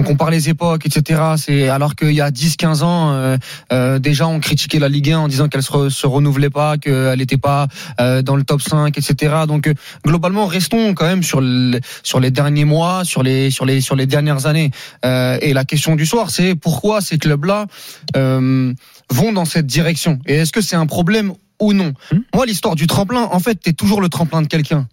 on 0.02 0.04
compare 0.04 0.32
les 0.32 0.50
époques, 0.50 0.86
etc. 0.86 1.22
C'est 1.38 1.70
alors 1.70 1.96
qu'il 1.96 2.12
y 2.12 2.22
a 2.22 2.32
10-15 2.32 2.84
ans, 2.84 3.12
euh, 3.12 3.38
euh, 3.72 4.00
déjà 4.00 4.28
on 4.28 4.40
critiquait 4.40 4.80
la 4.80 4.90
Ligue 4.90 5.12
1 5.12 5.20
en 5.20 5.28
disant 5.28 5.48
qu'elle 5.48 5.62
se, 5.62 5.72
re, 5.72 5.92
se 5.92 6.08
renouvelait 6.08 6.50
pas, 6.50 6.78
qu'elle 6.78 7.20
n'était 7.20 7.38
pas 7.38 7.68
euh, 8.00 8.22
dans 8.24 8.36
le 8.36 8.44
top 8.44 8.62
5, 8.62 8.98
etc. 8.98 9.36
Donc 9.48 9.68
euh, 9.68 9.74
globalement, 10.06 10.48
restons 10.48 10.96
quand 10.96 11.06
même 11.06 11.22
sur 11.22 11.40
le, 11.40 11.80
sur 12.04 12.20
les 12.20 12.32
derniers 12.32 12.66
mois, 12.66 13.04
sur 13.06 13.22
les 13.22 13.52
sur 13.52 13.66
les 13.66 13.80
sur 13.80 13.96
les 13.96 14.08
dernières 14.08 14.48
années. 14.48 14.72
Et 15.04 15.54
la 15.54 15.66
question 15.66 15.96
du 15.96 16.06
soir, 16.06 16.32
c'est 16.32 16.56
pourquoi 16.56 17.02
ces 17.02 17.18
clubs-là 17.18 17.68
vont 18.16 19.34
dans 19.34 19.46
cette 19.46 19.68
direction? 19.68 20.20
Et 20.26 20.36
est-ce 20.36 20.52
que 20.52 20.62
c'est 20.62 20.76
un 20.76 20.88
problème 20.88 21.34
ou 21.60 21.74
non? 21.74 21.94
Mmh. 22.12 22.18
Moi, 22.34 22.46
l'histoire 22.46 22.76
du 22.76 22.88
tremplin, 22.88 23.30
en 23.32 23.40
fait, 23.40 23.56
t'es 23.56 23.74
toujours 23.74 24.02
le 24.02 24.10
tremplin 24.10 24.42
de 24.42 24.48
quelqu'un. 24.48 24.88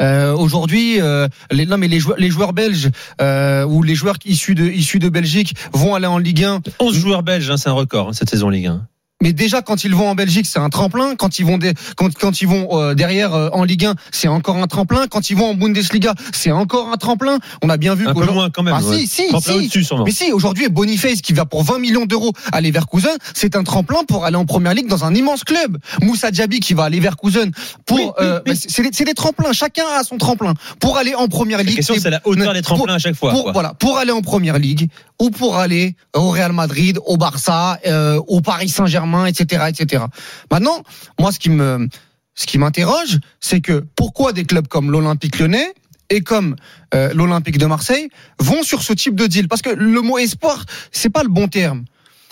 Euh, 0.00 0.34
Aujourd'hui, 0.36 1.00
euh, 1.00 1.28
les, 1.50 1.66
non 1.66 1.76
mais 1.76 1.88
les 1.88 1.98
joueurs, 1.98 2.18
les 2.18 2.30
joueurs 2.30 2.52
belges 2.52 2.90
euh, 3.20 3.64
ou 3.64 3.82
les 3.82 3.94
joueurs 3.94 4.16
issus 4.24 4.54
de 4.54 4.64
issus 4.64 4.98
de 4.98 5.08
Belgique 5.08 5.54
vont 5.72 5.94
aller 5.94 6.06
en 6.06 6.18
Ligue 6.18 6.44
1. 6.44 6.60
11 6.78 6.94
joueurs 6.94 7.22
belges, 7.22 7.50
hein, 7.50 7.56
c'est 7.56 7.68
un 7.68 7.72
record 7.72 8.08
hein, 8.08 8.12
cette 8.12 8.30
saison 8.30 8.48
Ligue 8.48 8.66
1 8.66 8.86
mais 9.22 9.32
déjà 9.32 9.62
quand 9.62 9.82
ils 9.84 9.94
vont 9.94 10.08
en 10.08 10.14
Belgique, 10.14 10.46
c'est 10.46 10.58
un 10.60 10.68
tremplin. 10.68 11.16
Quand 11.16 11.38
ils 11.40 11.44
vont 11.44 11.58
des, 11.58 11.72
quand, 11.96 12.14
quand 12.14 12.40
ils 12.40 12.46
vont 12.46 12.68
euh, 12.80 12.94
derrière 12.94 13.34
euh, 13.34 13.48
en 13.52 13.64
Ligue 13.64 13.84
1, 13.86 13.94
c'est 14.12 14.28
encore 14.28 14.56
un 14.58 14.66
tremplin. 14.68 15.06
Quand 15.10 15.28
ils 15.30 15.36
vont 15.36 15.50
en 15.50 15.54
Bundesliga, 15.54 16.14
c'est 16.32 16.52
encore 16.52 16.88
un 16.92 16.96
tremplin. 16.96 17.38
On 17.62 17.68
a 17.68 17.76
bien 17.76 17.94
vu 17.94 18.06
un 18.06 18.14
peu 18.14 18.26
quand 18.54 18.62
même. 18.62 18.74
Ah 18.76 18.82
ouais. 18.82 18.98
si 18.98 19.06
si 19.08 19.28
si. 19.40 19.68
Dessus, 19.68 19.84
mais 20.04 20.12
si 20.12 20.30
aujourd'hui 20.32 20.68
Boniface 20.68 21.20
qui 21.20 21.32
va 21.32 21.44
pour 21.46 21.64
20 21.64 21.78
millions 21.80 22.06
d'euros 22.06 22.32
à 22.52 22.60
Leverkusen, 22.60 23.10
c'est 23.34 23.56
un 23.56 23.64
tremplin 23.64 24.04
pour 24.06 24.24
aller 24.24 24.36
en 24.36 24.46
première 24.46 24.74
ligue 24.74 24.86
dans 24.88 25.04
un 25.04 25.14
immense 25.14 25.42
club. 25.42 25.78
Moussa 26.02 26.30
Diaby 26.30 26.60
qui 26.60 26.74
va 26.74 26.84
à 26.84 26.88
Leverkusen 26.90 27.50
pour 27.86 27.96
Oui, 27.98 28.04
euh, 28.20 28.40
oui. 28.46 28.52
bah, 28.52 28.60
c'est 28.68 28.82
des, 28.82 28.90
c'est 28.92 29.04
des 29.04 29.14
tremplins. 29.14 29.52
Chacun 29.52 29.84
a 29.98 30.04
son 30.04 30.18
tremplin 30.18 30.54
pour 30.78 30.96
aller 30.96 31.14
en 31.16 31.26
première 31.26 31.58
La 31.58 31.64
ligue. 31.64 31.76
question 31.76 31.94
et- 31.96 32.00
c'est 32.00 32.10
la 32.10 32.20
hauteur 32.24 32.54
des 32.54 32.62
tremplins 32.62 32.84
pour- 32.86 32.94
à 32.94 32.98
chaque 32.98 33.16
fois. 33.16 33.32
pour, 33.32 33.42
quoi. 33.44 33.52
voilà, 33.52 33.74
pour 33.74 33.98
aller 33.98 34.12
en 34.12 34.22
première 34.22 34.58
ligue 34.58 34.88
ou 35.20 35.30
pour 35.30 35.56
aller 35.56 35.96
au 36.14 36.30
Real 36.30 36.52
Madrid, 36.52 36.98
au 37.06 37.16
Barça, 37.16 37.78
euh, 37.86 38.20
au 38.28 38.40
Paris 38.40 38.68
Saint-Germain, 38.68 39.07
etc., 39.26 39.64
etc. 39.68 40.04
Maintenant, 40.50 40.82
moi, 41.18 41.32
ce 41.32 41.38
qui 41.38 41.50
me, 41.50 41.88
ce 42.34 42.46
qui 42.46 42.58
m'interroge, 42.58 43.18
c'est 43.40 43.60
que 43.60 43.84
pourquoi 43.96 44.32
des 44.32 44.44
clubs 44.44 44.68
comme 44.68 44.90
l'Olympique 44.90 45.38
Lyonnais 45.38 45.74
et 46.10 46.20
comme 46.20 46.56
euh, 46.94 47.12
l'Olympique 47.12 47.58
de 47.58 47.66
Marseille 47.66 48.08
vont 48.38 48.62
sur 48.62 48.82
ce 48.82 48.92
type 48.92 49.14
de 49.14 49.26
deal? 49.26 49.48
Parce 49.48 49.62
que 49.62 49.70
le 49.70 50.00
mot 50.02 50.18
espoir, 50.18 50.64
c'est 50.92 51.10
pas 51.10 51.22
le 51.22 51.28
bon 51.28 51.48
terme. 51.48 51.84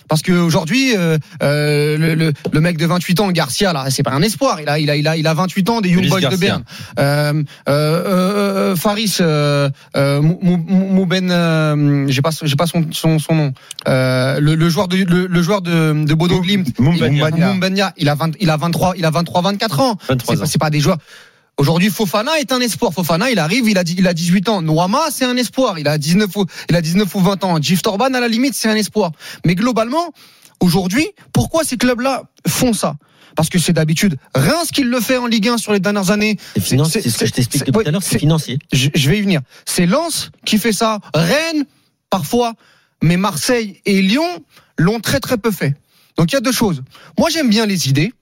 Parce 0.09 0.23
qu'aujourd'hui, 0.23 0.97
euh, 0.97 1.19
euh, 1.43 1.99
le, 1.99 2.15
le, 2.15 2.33
le 2.53 2.61
mec 2.61 2.79
de 2.79 2.87
28 2.87 3.21
ans, 3.21 3.31
Garcia, 3.33 3.73
là, 3.73 3.87
c'est 3.91 4.03
pas 4.03 4.13
un 4.13 4.23
espoir. 4.23 4.61
Il 4.61 4.69
a, 4.69 4.79
il 4.79 4.89
a, 4.91 4.97
il 4.97 5.07
a, 5.09 5.17
il 5.17 5.27
a 5.27 5.35
28 5.35 5.71
ans 5.71 5.81
des 5.81 5.89
Young 5.91 6.09
Boys 6.09 6.21
de. 6.21 6.37
Berne. 6.37 6.65
Euh, 6.99 7.33
euh, 7.69 7.73
euh, 8.69 8.77
Faris 8.77 9.17
euh, 9.21 9.69
Mou- 9.97 10.65
Mouben, 10.69 12.07
j'ai 12.09 12.23
pas, 12.23 12.31
j'ai 12.43 12.57
pas 12.57 12.67
son, 12.67 12.87
son, 12.93 13.19
son 13.19 13.35
nom. 13.35 13.53
Euh, 13.89 14.41
le, 14.41 14.55
le 14.55 14.69
joueur 14.69 14.89
de, 14.89 14.97
le, 14.99 15.27
le 15.27 15.43
joueur 15.43 15.63
de, 15.63 16.05
de 16.05 16.15
Bodo 16.15 16.41
Glimt, 16.41 16.79
Moumbagna. 16.79 17.29
il, 17.37 17.45
Moumbagna, 17.45 17.93
il 17.97 18.09
a 18.09 18.15
20, 18.15 18.33
il 18.41 18.51
a 18.51 18.57
23, 18.57 18.95
il 18.97 19.05
a 19.05 19.11
23, 19.11 19.43
24 19.43 19.81
ans. 19.81 19.97
23 20.09 20.35
C'est 20.37 20.43
ans. 20.43 20.47
c'est 20.47 20.59
pas 20.61 20.71
des 20.71 20.81
joueurs. 20.81 20.99
Aujourd'hui, 21.59 21.89
Fofana 21.91 22.39
est 22.39 22.53
un 22.53 22.61
espoir. 22.61 22.93
Fofana, 22.93 23.31
il 23.31 23.39
arrive, 23.39 23.69
il 23.69 23.79
a, 23.79 23.85
dit- 23.85 23.97
il 23.99 24.07
a 24.07 24.13
18 24.13 24.49
ans. 24.51 24.61
Noama, 24.63 25.05
c'est 25.11 25.25
un 25.25 25.37
espoir. 25.37 25.79
Il 25.79 25.89
a 25.89 25.97
19 25.97 26.37
ou, 26.37 26.45
il 26.69 26.77
a 26.77 26.83
19 26.83 27.15
ou 27.15 27.21
20 27.21 27.45
ans. 27.45 27.61
Jif 27.63 27.81
Torban, 27.83 28.13
à 28.13 28.21
la 28.21 28.29
limite, 28.29 28.55
c'est 28.55 28.69
un 28.69 28.75
espoir. 28.75 29.13
Mais 29.47 29.55
globalement, 29.55 30.13
aujourd'hui, 30.61 31.07
pourquoi 31.33 31.65
ces 31.65 31.77
clubs-là 31.79 32.25
font 32.47 32.75
ça? 32.75 32.97
Parce 33.37 33.49
que 33.49 33.59
c'est 33.59 33.73
d'habitude 33.73 34.17
Reims 34.35 34.71
qui 34.73 34.83
le 34.83 35.01
fait 35.01 35.17
en 35.19 35.27
Ligue 35.27 35.49
1 35.49 35.59
sur 35.59 35.73
les 35.73 35.81
dernières 35.81 36.11
années. 36.11 36.39
C'est 37.03 37.11
ce 37.11 37.19
que 37.19 37.27
je 37.27 37.33
t'explique 37.33 37.65
depuis 37.65 37.73
tout 37.85 37.89
à 37.89 37.91
l'heure, 37.93 38.03
c'est- 38.03 38.19
financier. 38.19 38.59
Je, 38.73 38.89
je 38.95 39.11
vais 39.11 39.19
y 39.19 39.23
venir. 39.23 39.41
C'est 39.67 39.87
Lens 39.87 40.31
qui 40.45 40.59
fait 40.59 40.73
ça. 40.73 40.99
Rennes, 41.15 41.65
parfois. 42.11 42.53
Mais 43.03 43.17
Marseille 43.19 43.81
et 43.85 44.01
Lyon 44.03 44.27
l'ont 44.79 45.01
très 45.01 45.21
très 45.21 45.37
peu 45.37 45.51
fait. 45.51 45.75
Donc 46.17 46.33
il 46.33 46.35
y 46.35 46.39
a 46.39 46.41
deux 46.41 46.53
choses. 46.53 46.83
Moi 47.19 47.29
j'aime 47.31 47.51
bien 47.51 47.67
les 47.67 47.89
idées. 47.91 48.13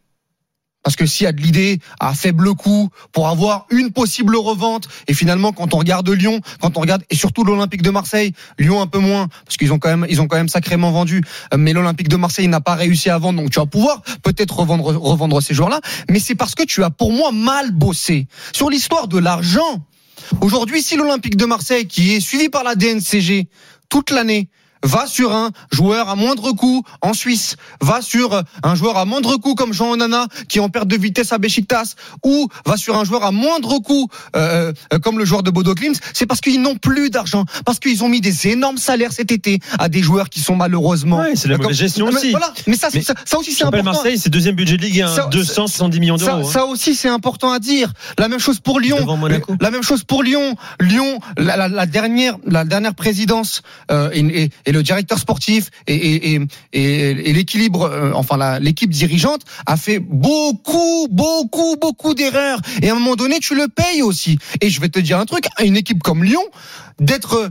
Parce 0.85 0.97
que 0.97 1.07
s'il 1.07 1.25
y 1.25 1.27
a 1.27 1.33
de 1.33 1.41
l'idée 1.41 1.81
à 1.99 2.15
faible 2.15 2.55
coût 2.55 2.91
pour 3.11 3.29
avoir 3.29 3.67
une 3.71 3.91
possible 3.91 4.37
revente, 4.37 4.87
et 5.09 5.15
finalement 5.15 5.53
quand 5.53 5.75
on 5.75 5.79
regarde 5.79 6.09
Lyon, 6.09 6.41
quand 6.61 6.77
on 6.77 6.81
regarde 6.81 7.03
et 7.11 7.17
surtout 7.17 7.43
l'Olympique 7.43 7.83
de 7.83 7.91
Marseille, 7.91 8.33
Lyon 8.59 8.81
un 8.81 8.87
peu 8.87 8.99
moins 8.99 9.29
parce 9.47 9.57
qu'ils 9.57 9.73
ont 9.73 9.79
quand 9.79 9.89
même 9.89 10.07
ils 10.09 10.21
ont 10.21 10.29
quand 10.29 10.37
même 10.37 10.49
sacrément 10.49 10.93
vendu, 10.93 11.25
euh, 11.53 11.57
mais 11.57 11.73
l'Olympique 11.73 12.09
de 12.09 12.17
Marseille 12.17 12.49
n'a 12.49 12.61
pas 12.61 12.75
réussi 12.75 13.09
à 13.11 13.19
vendre, 13.19 13.41
donc 13.41 13.51
tu 13.51 13.59
vas 13.59 13.67
pouvoir 13.67 14.03
peut-être 14.23 14.59
revendre 14.59 14.85
revendre 14.85 15.43
ces 15.43 15.55
joueurs-là, 15.55 15.81
mais 16.11 16.21
c'est 16.21 16.35
parce 16.35 16.55
que 16.55 16.63
tu 16.65 16.85
as 16.85 16.91
pour 16.91 17.13
moi 17.13 17.33
mal 17.33 17.73
bossé. 17.73 18.29
Sur 18.53 18.71
l'histoire 18.71 19.09
de 19.09 19.19
l'argent. 19.19 19.85
Aujourd'hui, 20.41 20.83
si 20.83 20.97
l'Olympique 20.97 21.37
de 21.37 21.45
Marseille, 21.45 21.87
qui 21.87 22.15
est 22.15 22.21
suivi 22.21 22.49
par 22.49 22.63
la 22.63 22.77
DNCG 22.77 23.49
toute 23.89 24.11
l'année, 24.11 24.49
va 24.85 25.07
sur 25.09 25.33
un 25.35 25.51
joueur 25.73 26.09
à 26.09 26.15
moindre 26.15 26.53
coût 26.53 26.83
en 27.03 27.13
Suisse, 27.15 27.57
va 27.81 28.01
sur 28.03 28.43
un 28.63 28.75
joueur 28.77 28.97
à 28.97 29.05
moindre 29.05 29.37
coût 29.37 29.55
comme 29.57 29.73
Jean 29.73 29.91
Onana 29.91 30.29
qui 30.49 30.59
est 30.59 30.61
en 30.61 30.69
perte 30.69 30.87
de 30.87 30.97
vitesse 30.97 31.33
à 31.33 31.39
Besiktas, 31.39 31.95
ou 32.25 32.49
va 32.65 32.77
sur 32.77 32.97
un 32.97 33.05
joueur 33.05 33.25
à 33.25 33.33
moindre 33.33 33.79
coût 33.81 34.09
euh, 34.37 34.73
comme 35.03 35.19
le 35.19 35.25
joueur 35.25 35.43
de 35.43 35.51
Bodo 35.51 35.75
Klimt, 35.75 35.99
c'est 36.13 36.27
parce 36.27 36.41
qu'ils 36.41 36.61
n'ont 36.63 36.77
plus 36.77 37.11
d'argent, 37.11 37.45
parce 37.65 37.81
qu'ils 37.81 38.05
ont 38.05 38.09
mis 38.09 38.21
des 38.21 38.49
énormes 38.49 38.79
salaires 38.79 39.13
cet 39.13 39.33
été 39.33 39.59
à 39.79 39.89
des 39.89 40.03
joueurs 40.03 40.29
qui 40.29 40.41
sont 40.41 40.55
malheureusement. 40.57 41.19
Ouais, 41.19 41.35
c'est 41.35 41.49
la 41.49 41.59
mauvaise 41.59 41.77
gestion 41.77 42.07
aussi. 42.07 42.31
Voilà. 42.31 42.53
Mais 42.67 42.77
ça, 42.77 42.89
Mais 42.93 43.03
ça, 43.03 43.15
ça 43.25 43.39
aussi 43.39 43.53
c'est 43.53 43.65
important. 43.65 43.85
Marseille, 43.93 44.19
c'est 44.19 44.31
deuxième 44.31 44.55
budget 44.55 44.77
de 44.77 44.83
Ligue 44.83 45.01
1, 45.03 45.09
Ça- 45.09 45.29
270 45.31 46.01
millions 46.01 46.19
Ça, 46.19 46.27
d'euros. 46.27 46.47
hein. 46.49 46.53
ça 46.53 46.67
aussi, 46.67 46.95
c'est 46.95 47.09
important 47.09 47.51
à 47.53 47.59
dire. 47.59 47.93
La 48.19 48.29
même 48.29 48.39
chose 48.39 48.61
pour 48.61 48.79
Lyon. 48.81 48.99
La 49.61 49.71
même 49.71 49.83
chose 49.83 50.05
pour 50.05 50.23
Lyon. 50.23 50.57
Lyon, 50.81 51.21
la, 51.39 51.57
la- 51.57 51.69
la 51.69 51.87
dernière, 51.87 52.37
la 52.47 52.65
dernière 52.65 52.95
présidence 52.95 53.63
euh, 53.91 54.11
et, 54.13 54.21
et- 54.45 54.51
et 54.67 54.73
le 54.75 54.83
directeur 54.83 55.19
sportif 55.19 55.71
et, 55.87 56.41
l'équilibre, 56.73 57.85
euh, 57.85 58.13
enfin 58.15 58.59
l'équipe 58.59 58.91
dirigeante 58.91 59.43
a 59.67 59.77
fait 59.77 59.99
beaucoup, 59.99 61.09
beaucoup, 61.11 61.77
beaucoup 61.81 62.15
d'erreurs. 62.15 62.61
Et 62.83 62.91
à 62.91 62.93
un 62.93 62.99
moment 62.99 63.17
donné, 63.17 63.39
tu 63.39 63.55
le 63.55 63.69
payes 63.69 64.03
aussi. 64.03 64.39
Et 64.61 64.69
je 64.69 64.81
vais 64.81 64.89
te 64.89 64.99
dire 64.99 65.19
un 65.19 65.27
truc, 65.27 65.47
une 65.63 65.77
équipe 65.77 66.03
comme 66.03 66.25
Lyon, 66.25 66.45
d'être 66.99 67.51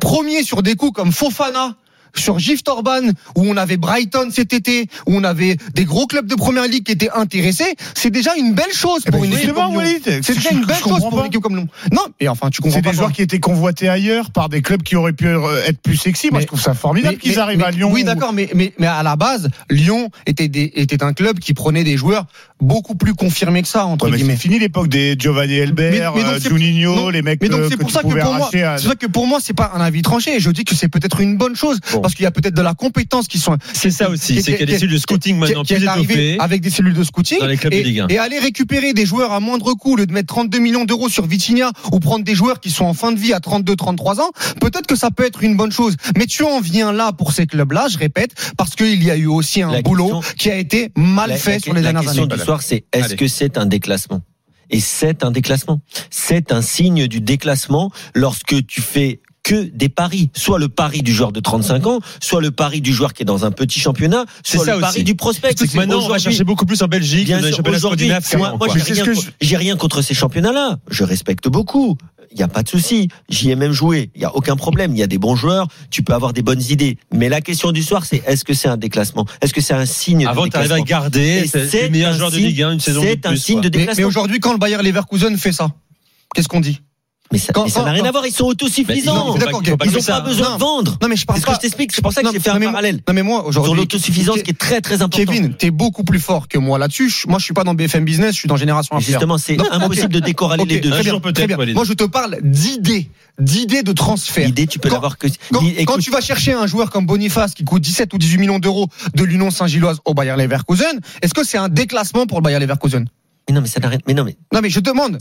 premier 0.00 0.42
sur 0.42 0.62
des 0.62 0.74
coups 0.74 0.92
comme 0.92 1.12
Fofana 1.12 1.76
sur 2.16 2.38
Gift 2.38 2.68
Orban, 2.68 3.00
où 3.36 3.42
on 3.44 3.56
avait 3.56 3.76
Brighton 3.76 4.28
cet 4.30 4.52
été, 4.52 4.88
où 5.06 5.14
on 5.16 5.24
avait 5.24 5.56
des 5.74 5.84
gros 5.84 6.06
clubs 6.06 6.26
de 6.26 6.34
première 6.34 6.66
ligue 6.66 6.84
qui 6.84 6.92
étaient 6.92 7.10
intéressés, 7.10 7.74
c'est 7.94 8.10
déjà 8.10 8.34
une 8.36 8.52
belle 8.54 8.72
chose 8.72 9.02
Eh 9.06 9.10
pour 9.10 9.20
ben, 9.20 9.26
une 9.26 9.32
équipe 9.34 9.52
comme 9.54 9.82
C'est 10.22 10.34
déjà 10.34 10.50
une 10.50 10.64
belle 10.64 10.76
chose 10.76 11.00
pour 11.00 11.20
une 11.20 11.26
équipe 11.26 11.40
comme 11.40 11.56
Lyon. 11.56 11.68
Non, 11.92 12.02
et 12.20 12.28
enfin, 12.28 12.50
tu 12.50 12.60
comprends 12.62 12.76
C'est 12.78 12.82
pas. 12.82 12.90
des 12.90 12.96
joueurs 12.96 13.12
qui 13.12 13.22
étaient 13.22 13.40
convoités 13.40 13.88
ailleurs 13.88 14.30
par 14.30 14.48
des 14.48 14.62
clubs 14.62 14.82
qui 14.82 14.96
auraient 14.96 15.12
pu 15.12 15.26
euh, 15.26 15.64
être 15.66 15.80
plus 15.80 15.96
sexy. 15.96 16.28
Moi, 16.30 16.38
Mais- 16.38 16.42
je 16.42 16.46
trouve 16.48 16.60
ça 16.60 16.74
formidable 16.74 17.18
qu'ils 17.18 17.32
mais- 17.32 17.38
arrivent 17.38 17.62
à 17.64 17.70
Lyon. 17.70 17.90
Oui, 17.92 18.04
d'accord, 18.04 18.32
mais, 18.32 18.48
mais, 18.54 18.72
mais 18.78 18.86
à 18.86 19.02
la 19.02 19.16
base, 19.16 19.48
Lyon 19.70 20.10
était, 20.26 20.48
des, 20.48 20.72
était 20.76 21.02
un 21.02 21.12
club 21.12 21.38
qui 21.38 21.54
prenait 21.54 21.84
des 21.84 21.96
joueurs 21.96 22.26
beaucoup 22.60 22.94
plus 22.94 23.14
confirmés 23.14 23.62
que 23.62 23.68
ça, 23.68 23.86
entre 23.86 24.08
Ouais, 24.08 24.16
guillemets. 24.16 24.34
c'est 24.34 24.40
fini 24.42 24.58
l'époque 24.58 24.88
des 24.88 25.16
Giovanni 25.18 25.54
Elbert, 25.54 26.14
euh, 26.16 26.38
Juninho, 26.40 26.94
non, 26.94 27.08
les 27.10 27.22
mecs 27.22 27.40
Mais 27.42 27.48
donc 27.48 27.60
euh, 27.60 27.68
c'est 27.68 27.74
que 27.76 27.80
pour 27.80 27.88
tu 27.88 27.94
ça 27.94 28.02
que 28.02 28.08
pour 28.08 28.34
moi, 28.34 28.48
c'est 28.50 28.98
que 28.98 29.06
pour 29.06 29.26
moi 29.26 29.38
c'est 29.42 29.52
pas 29.54 29.72
un 29.74 29.80
avis 29.80 30.02
tranché. 30.02 30.40
Je 30.40 30.50
dis 30.50 30.64
que 30.64 30.74
c'est 30.74 30.88
peut-être 30.88 31.20
une 31.20 31.36
bonne 31.36 31.56
chose 31.56 31.78
Bon. 31.92 32.02
Parce 32.04 32.14
qu'il 32.14 32.24
y 32.24 32.26
a 32.26 32.30
peut-être 32.30 32.54
de 32.54 32.62
la 32.62 32.74
compétence 32.74 33.26
qui 33.28 33.38
sont. 33.38 33.56
C'est 33.72 33.90
ça 33.90 34.10
aussi, 34.10 34.42
c'est 34.42 34.52
qu'il 34.52 34.60
y 34.60 34.62
a 34.62 34.66
des 34.66 34.78
cellules 34.78 34.92
de 34.94 34.98
scouting 34.98 35.38
maintenant 35.38 35.62
qui 35.62 35.74
plus 35.74 35.84
étoffées. 35.84 36.36
avec 36.38 36.60
des 36.60 36.68
cellules 36.70 36.92
de 36.94 37.02
scouting 37.02 37.38
Dans 37.40 37.46
les 37.46 37.56
clubs 37.56 37.72
de 37.72 37.78
et, 37.78 37.82
Ligue 37.82 38.00
1. 38.00 38.08
et 38.08 38.18
aller 38.18 38.38
récupérer 38.38 38.92
des 38.92 39.06
joueurs 39.06 39.32
à 39.32 39.40
moindre 39.40 39.72
coût 39.72 39.92
au 39.94 39.96
lieu 39.96 40.06
de 40.06 40.12
mettre 40.12 40.26
32 40.34 40.58
millions 40.58 40.84
d'euros 40.84 41.08
sur 41.08 41.24
Vitinha 41.26 41.70
ou 41.92 42.00
prendre 42.00 42.24
des 42.24 42.34
joueurs 42.34 42.60
qui 42.60 42.70
sont 42.70 42.84
en 42.84 42.92
fin 42.94 43.10
de 43.12 43.18
vie 43.18 43.32
à 43.32 43.40
32 43.40 43.74
33 43.76 44.20
ans 44.20 44.30
peut-être 44.60 44.86
que 44.86 44.96
ça 44.96 45.10
peut 45.10 45.24
être 45.24 45.42
une 45.42 45.56
bonne 45.56 45.72
chose 45.72 45.96
mais 46.18 46.26
tu 46.26 46.42
en 46.44 46.60
viens 46.60 46.92
là 46.92 47.12
pour 47.12 47.32
ces 47.32 47.46
clubs 47.46 47.72
là 47.72 47.86
je 47.90 47.96
répète 47.98 48.32
parce 48.56 48.74
qu'il 48.74 49.02
y 49.02 49.10
a 49.10 49.16
eu 49.16 49.26
aussi 49.26 49.62
un 49.62 49.70
La 49.72 49.82
boulot 49.82 50.20
question- 50.20 50.34
qui 50.36 50.50
a 50.50 50.56
été 50.56 50.90
mal 50.96 51.30
La- 51.30 51.36
fait 51.36 51.52
la- 51.54 51.58
sur 51.60 51.72
les 51.74 51.80
la 51.80 51.92
dernières 51.92 52.02
question 52.10 52.24
années 52.24 52.36
du 52.36 52.42
soir, 52.42 52.60
c'est 52.62 52.84
est-ce 52.92 53.14
que 53.14 53.26
c'est 53.28 53.56
un 53.58 53.66
déclassement? 53.66 54.20
Et 54.70 54.80
c'est 54.80 55.22
un 55.24 55.30
déclassement. 55.30 55.80
C'est 56.10 56.50
un 56.50 56.62
signe 56.62 57.06
du 57.06 57.20
déclassement 57.20 57.90
lorsque 58.14 58.66
tu 58.66 58.80
fais 58.80 59.20
que 59.44 59.70
des 59.74 59.88
paris, 59.88 60.30
soit 60.34 60.58
le 60.58 60.68
pari 60.68 61.02
du 61.02 61.12
joueur 61.12 61.30
de 61.30 61.38
35 61.38 61.86
ans, 61.86 62.00
soit 62.20 62.40
le 62.40 62.50
pari 62.50 62.80
du 62.80 62.92
joueur 62.92 63.12
qui 63.12 63.22
est 63.22 63.26
dans 63.26 63.44
un 63.44 63.52
petit 63.52 63.78
championnat, 63.78 64.24
C'est 64.42 64.56
soit 64.56 64.66
ça 64.66 64.74
le 64.74 64.80
pari 64.80 64.94
aussi. 64.96 65.04
du 65.04 65.14
prospect. 65.14 65.50
C'est 65.56 65.68
que 65.70 65.76
maintenant, 65.76 66.00
on 66.02 66.08
va 66.08 66.18
chercher 66.18 66.42
beaucoup 66.44 66.66
plus 66.66 66.82
en 66.82 66.88
Belgique, 66.88 67.26
Bien 67.26 67.40
sûr, 67.52 67.60
aujourd'hui, 67.68 68.08
moi, 68.36 68.56
moi, 68.58 68.68
j'ai 68.74 68.80
rien, 68.94 69.04
contre- 69.04 69.30
j'ai 69.40 69.56
rien 69.56 69.76
contre 69.76 70.02
ces 70.02 70.14
championnats-là. 70.14 70.78
Je 70.90 71.04
respecte 71.04 71.46
beaucoup. 71.48 71.96
Il 72.32 72.38
n'y 72.38 72.42
a 72.42 72.48
pas 72.48 72.64
de 72.64 72.68
souci. 72.68 73.08
J'y 73.28 73.50
ai 73.50 73.54
même 73.54 73.70
joué. 73.70 74.10
Il 74.16 74.18
n'y 74.20 74.24
a 74.24 74.34
aucun 74.34 74.56
problème. 74.56 74.92
Il 74.96 74.98
y 74.98 75.02
a 75.04 75.06
des 75.06 75.18
bons 75.18 75.36
joueurs. 75.36 75.68
Tu 75.90 76.02
peux 76.02 76.14
avoir 76.14 76.32
des 76.32 76.42
bonnes 76.42 76.62
idées. 76.68 76.98
Mais 77.12 77.28
la 77.28 77.40
question 77.40 77.70
du 77.70 77.82
soir, 77.82 78.04
c'est 78.06 78.24
est-ce 78.26 78.44
que 78.44 78.54
c'est 78.54 78.66
un 78.66 78.76
déclassement? 78.76 79.24
Est-ce 79.40 79.52
que 79.54 79.60
c'est 79.60 79.74
un 79.74 79.86
signe 79.86 80.26
Avant, 80.26 80.46
de 80.46 80.50
tu 80.50 80.56
arrives 80.56 80.72
à 80.72 80.76
déclassement? 80.76 81.00
garder, 81.02 81.46
c'est 81.46 81.68
c'est 81.68 81.82
le 81.84 81.90
meilleur 81.90 82.12
un 82.14 82.16
joueur 82.18 82.30
de 82.32 82.36
signe- 82.36 82.46
Ligue 82.46 82.62
1 82.62 82.72
une 82.72 82.80
saison 82.80 83.02
de 83.02 83.06
C'est 83.06 83.26
un 83.26 83.30
plus, 83.30 83.38
signe 83.38 83.54
quoi. 83.60 83.62
de 83.62 83.68
mais, 83.68 83.76
mais 83.76 83.80
déclassement. 83.82 84.06
aujourd'hui 84.08 84.40
quand 84.40 84.52
le 84.52 84.58
Bayer 84.58 84.78
Leverkusen 84.82 85.36
fait 85.36 85.52
ça 85.52 85.68
qu'est-ce 86.34 86.48
qu'on 86.48 86.60
dit? 86.60 86.80
Mais 87.32 87.38
ça 87.38 87.52
Quand- 87.52 87.64
mais 87.64 87.70
ça 87.70 87.82
n'a 87.82 87.92
rien 87.92 88.04
à 88.04 88.10
voir. 88.12 88.26
Ils 88.26 88.32
sont 88.32 88.44
autosuffisants. 88.44 89.34
pas- 89.34 89.46
pas 89.46 89.84
Ils 89.86 89.92
n'ont 89.92 90.00
ça. 90.00 90.20
pas 90.20 90.20
besoin 90.20 90.50
Non. 90.50 90.54
de 90.54 90.60
vendre. 90.60 90.98
non 91.02 91.08
mais 91.08 91.16
je 91.16 91.24
parle 91.24 91.38
C'est 91.38 91.40
ce 91.40 91.46
que 91.46 91.50
pas 91.50 91.56
je 91.56 91.60
t'explique. 91.62 91.92
C'est 91.92 92.02
pour 92.02 92.12
ça 92.12 92.20
que 92.20 92.26
Non, 92.26 92.32
j'ai 92.32 92.38
fait 92.38 92.50
un 92.50 92.58
mais 92.58 92.66
parallèle. 92.66 93.00
non 93.08 93.14
mais 93.14 93.22
moi 93.22 93.44
aujourd'hui 93.46 93.70
Sur 93.70 93.74
l'autosuffisance 93.74 94.42
qui 94.42 94.50
est 94.50 94.58
très 94.58 94.80
très 94.80 95.02
important. 95.02 95.16
Kevin, 95.32 95.54
t'es 95.54 95.70
beaucoup 95.70 96.04
plus 96.04 96.20
fort 96.20 96.48
que 96.48 96.58
moi 96.58 96.78
là-dessus. 96.78 97.10
Moi, 97.26 97.38
je 97.38 97.44
suis 97.44 97.54
pas 97.54 97.64
dans 97.64 97.74
BFM 97.74 98.04
Business, 98.04 98.34
je 98.34 98.40
suis 98.40 98.48
dans 98.48 98.56
Génération 98.56 98.94
Affaires. 98.96 99.08
Justement, 99.08 99.38
c'est 99.38 99.56
Non, 99.56 99.64
impossible 99.72 100.12
de 100.12 100.20
décoraler 100.20 100.62
Ok, 100.62 100.68
les 100.68 100.80
deux. 100.80 100.90
Très 100.90 101.02
bien, 101.02 101.18
très 101.18 101.46
bien. 101.46 101.56
Moi, 101.74 101.84
je 101.84 101.92
te 101.94 102.04
parle 102.04 102.38
d'idées, 102.42 103.08
d'idées 103.40 103.82
de 103.82 103.92
transfert. 103.92 104.46
L'idée, 104.46 104.66
tu 104.66 104.78
peux 104.78 104.88
Quand- 104.90 104.96
l'avoir 104.96 105.18
que. 105.18 105.26
Quand, 105.52 105.60
quand 105.86 105.98
tu 105.98 106.10
vas 106.10 106.20
chercher 106.20 106.52
un 106.52 106.66
joueur 106.66 106.90
comme 106.90 107.06
Boniface 107.06 107.54
qui 107.54 107.64
coûte 107.64 107.82
17 107.82 108.12
ou 108.14 108.18
18 108.18 108.38
millions 108.38 108.58
d'euros 108.58 108.88
de 109.14 109.24
l'Union 109.24 109.50
Saint-Gilloise 109.50 109.98
au 110.04 110.14
Bayer 110.14 110.34
Leverkusen, 110.36 111.00
est-ce 111.22 111.34
que 111.34 111.42
c'est 111.44 111.58
un 111.58 111.68
déclassement 111.68 112.26
pour 112.26 112.38
le 112.38 112.44
Bayer 112.44 112.58
Leverkusen? 112.60 113.06
Mais 113.48 113.54
non, 113.54 113.60
mais 113.60 113.68
ça 113.68 113.80
n'a 113.80 113.88
rien. 113.88 113.98
Mais 114.06 114.14
non, 114.14 114.24
mais. 114.24 114.36
Non, 114.52 114.60
mais 114.60 114.70
je 114.70 114.80
demande. 114.80 115.18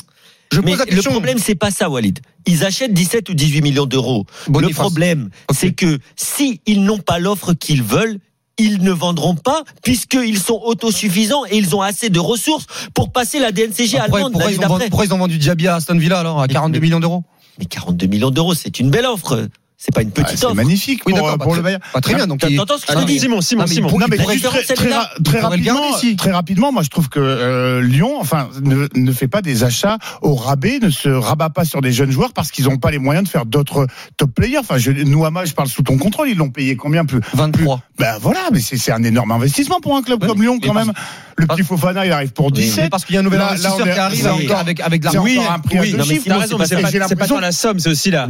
Je 0.51 0.59
Mais 0.59 0.71
pose 0.75 0.85
la 0.87 0.95
le 0.95 1.01
problème, 1.01 1.37
c'est 1.39 1.55
pas 1.55 1.71
ça, 1.71 1.89
Walid. 1.89 2.19
Ils 2.45 2.63
achètent 2.63 2.93
17 2.93 3.29
ou 3.29 3.33
18 3.33 3.61
millions 3.61 3.85
d'euros. 3.85 4.25
Le 4.47 4.69
problème, 4.69 5.29
c'est 5.51 5.71
que 5.71 5.99
si 6.15 6.61
ils 6.65 6.83
n'ont 6.83 6.99
pas 6.99 7.17
l'offre 7.19 7.53
qu'ils 7.53 7.81
veulent, 7.81 8.19
ils 8.59 8.83
ne 8.83 8.91
vendront 8.91 9.33
pas 9.35 9.63
puisqu'ils 9.81 10.37
sont 10.37 10.61
autosuffisants 10.63 11.43
et 11.49 11.57
ils 11.57 11.75
ont 11.75 11.81
assez 11.81 12.09
de 12.09 12.19
ressources 12.19 12.67
pour 12.93 13.11
passer 13.11 13.39
la 13.39 13.51
DNCG 13.51 13.97
pourquoi, 13.97 14.19
allemande 14.19 14.31
pourquoi 14.33 14.51
ils 14.51 14.59
ont 14.59 14.61
vendu, 14.61 14.69
d'après. 14.69 14.89
pourquoi 14.89 15.05
ils 15.05 15.13
ont 15.13 15.17
vendu 15.17 15.37
Diaby 15.39 15.67
à 15.67 15.75
Aston 15.75 15.97
Villa 15.97 16.19
alors 16.19 16.39
à 16.39 16.47
42 16.47 16.79
mais- 16.79 16.85
millions 16.85 16.99
d'euros 16.99 17.23
Mais 17.57 17.65
42 17.65 18.05
millions 18.05 18.29
d'euros, 18.29 18.53
c'est 18.53 18.79
une 18.79 18.91
belle 18.91 19.07
offre. 19.07 19.47
C'est 19.85 19.93
pas 19.93 20.01
une 20.01 20.11
Ah, 20.15 20.21
petite 20.23 20.37
c'est 20.37 20.45
offre. 20.45 20.55
magnifique 20.55 21.01
Oui, 21.05 21.13
pour, 21.13 21.27
euh, 21.27 21.35
bah, 21.35 21.43
pour 21.43 21.55
le 21.55 21.61
Bayern. 21.61 21.81
bah, 21.93 21.99
très 21.99 22.13
bien. 22.15 22.25
Donc, 22.25 22.39
T'entends 22.39 22.77
ce 22.77 22.85
que 22.85 22.93
je 22.93 22.97
Ah, 22.97 23.03
dis 23.03 23.19
Simon, 23.19 23.41
Simon, 23.41 23.63
Ah, 23.65 23.67
Simon. 23.67 23.89
Non 23.99 24.05
mais 24.09 24.15
très, 24.15 25.39
rapidement, 25.41 25.81
très 26.17 26.31
rapidement, 26.31 26.71
moi 26.71 26.83
je 26.83 26.87
trouve 26.89 27.09
que 27.09 27.19
euh, 27.19 27.81
Lyon, 27.81 28.15
enfin, 28.17 28.47
ne, 28.61 28.87
ne 28.95 29.11
fait 29.11 29.27
pas 29.27 29.41
des 29.41 29.65
achats 29.65 29.97
au 30.21 30.35
rabais, 30.35 30.79
ne 30.81 30.89
se 30.89 31.09
rabat 31.09 31.49
pas 31.49 31.65
sur 31.65 31.81
des 31.81 31.91
jeunes 31.91 32.11
joueurs 32.11 32.31
parce 32.31 32.49
qu'ils 32.49 32.63
n'ont 32.65 32.77
pas 32.77 32.91
les 32.91 32.97
moyens 32.97 33.25
de 33.25 33.29
faire 33.29 33.45
d'autres 33.45 33.87
top 34.15 34.33
players. 34.33 34.59
Enfin, 34.59 34.77
je, 34.77 34.91
Nouama, 34.91 35.43
je 35.43 35.53
parle 35.53 35.67
sous 35.67 35.83
ton 35.83 35.97
contrôle, 35.97 36.29
ils 36.29 36.37
l'ont 36.37 36.49
payé 36.49 36.77
combien 36.77 37.03
plus 37.03 37.19
23. 37.33 37.81
Ben 37.99 38.17
voilà, 38.21 38.39
mais 38.53 38.61
c'est 38.61 38.77
c'est 38.77 38.93
un 38.93 39.03
énorme 39.03 39.31
investissement 39.33 39.81
pour 39.81 39.97
un 39.97 40.01
club 40.01 40.25
comme 40.25 40.41
Lyon 40.41 40.59
quand 40.63 40.73
même. 40.73 40.93
Le 41.35 41.47
petit 41.47 41.63
Fofana, 41.63 42.05
il 42.05 42.11
arrive 42.11 42.31
pour 42.31 42.45
Oui, 42.45 42.51
17. 42.53 42.83
Mais 42.85 42.89
parce 42.89 43.03
qu'il 43.05 43.15
y 43.15 43.17
a 43.17 43.21
un 43.21 43.23
nouvel 43.23 43.41
investisseur 43.41 43.83
qui 43.83 43.89
arrive 43.99 44.21
c'est 44.21 44.27
avec, 44.27 44.45
encore- 44.45 44.59
avec, 44.59 44.79
avec 44.79 45.01
de 45.01 45.07
c'est 45.09 45.15
l'argent. 45.15 45.31
encore 45.41 45.51
un 45.51 45.59
prix 45.59 45.77
à 45.77 45.81
Oui, 45.81 45.91
deux 45.91 46.03
chiffres. 46.03 46.21
C'est 46.23 46.29
pas, 46.29 46.65
j'ai 46.65 46.75
c'est 46.91 46.99
l'impression- 46.99 47.35
tant 47.35 47.41
la 47.41 47.51
somme, 47.51 47.79
c'est 47.79 47.89
aussi 47.89 48.11
la 48.11 48.27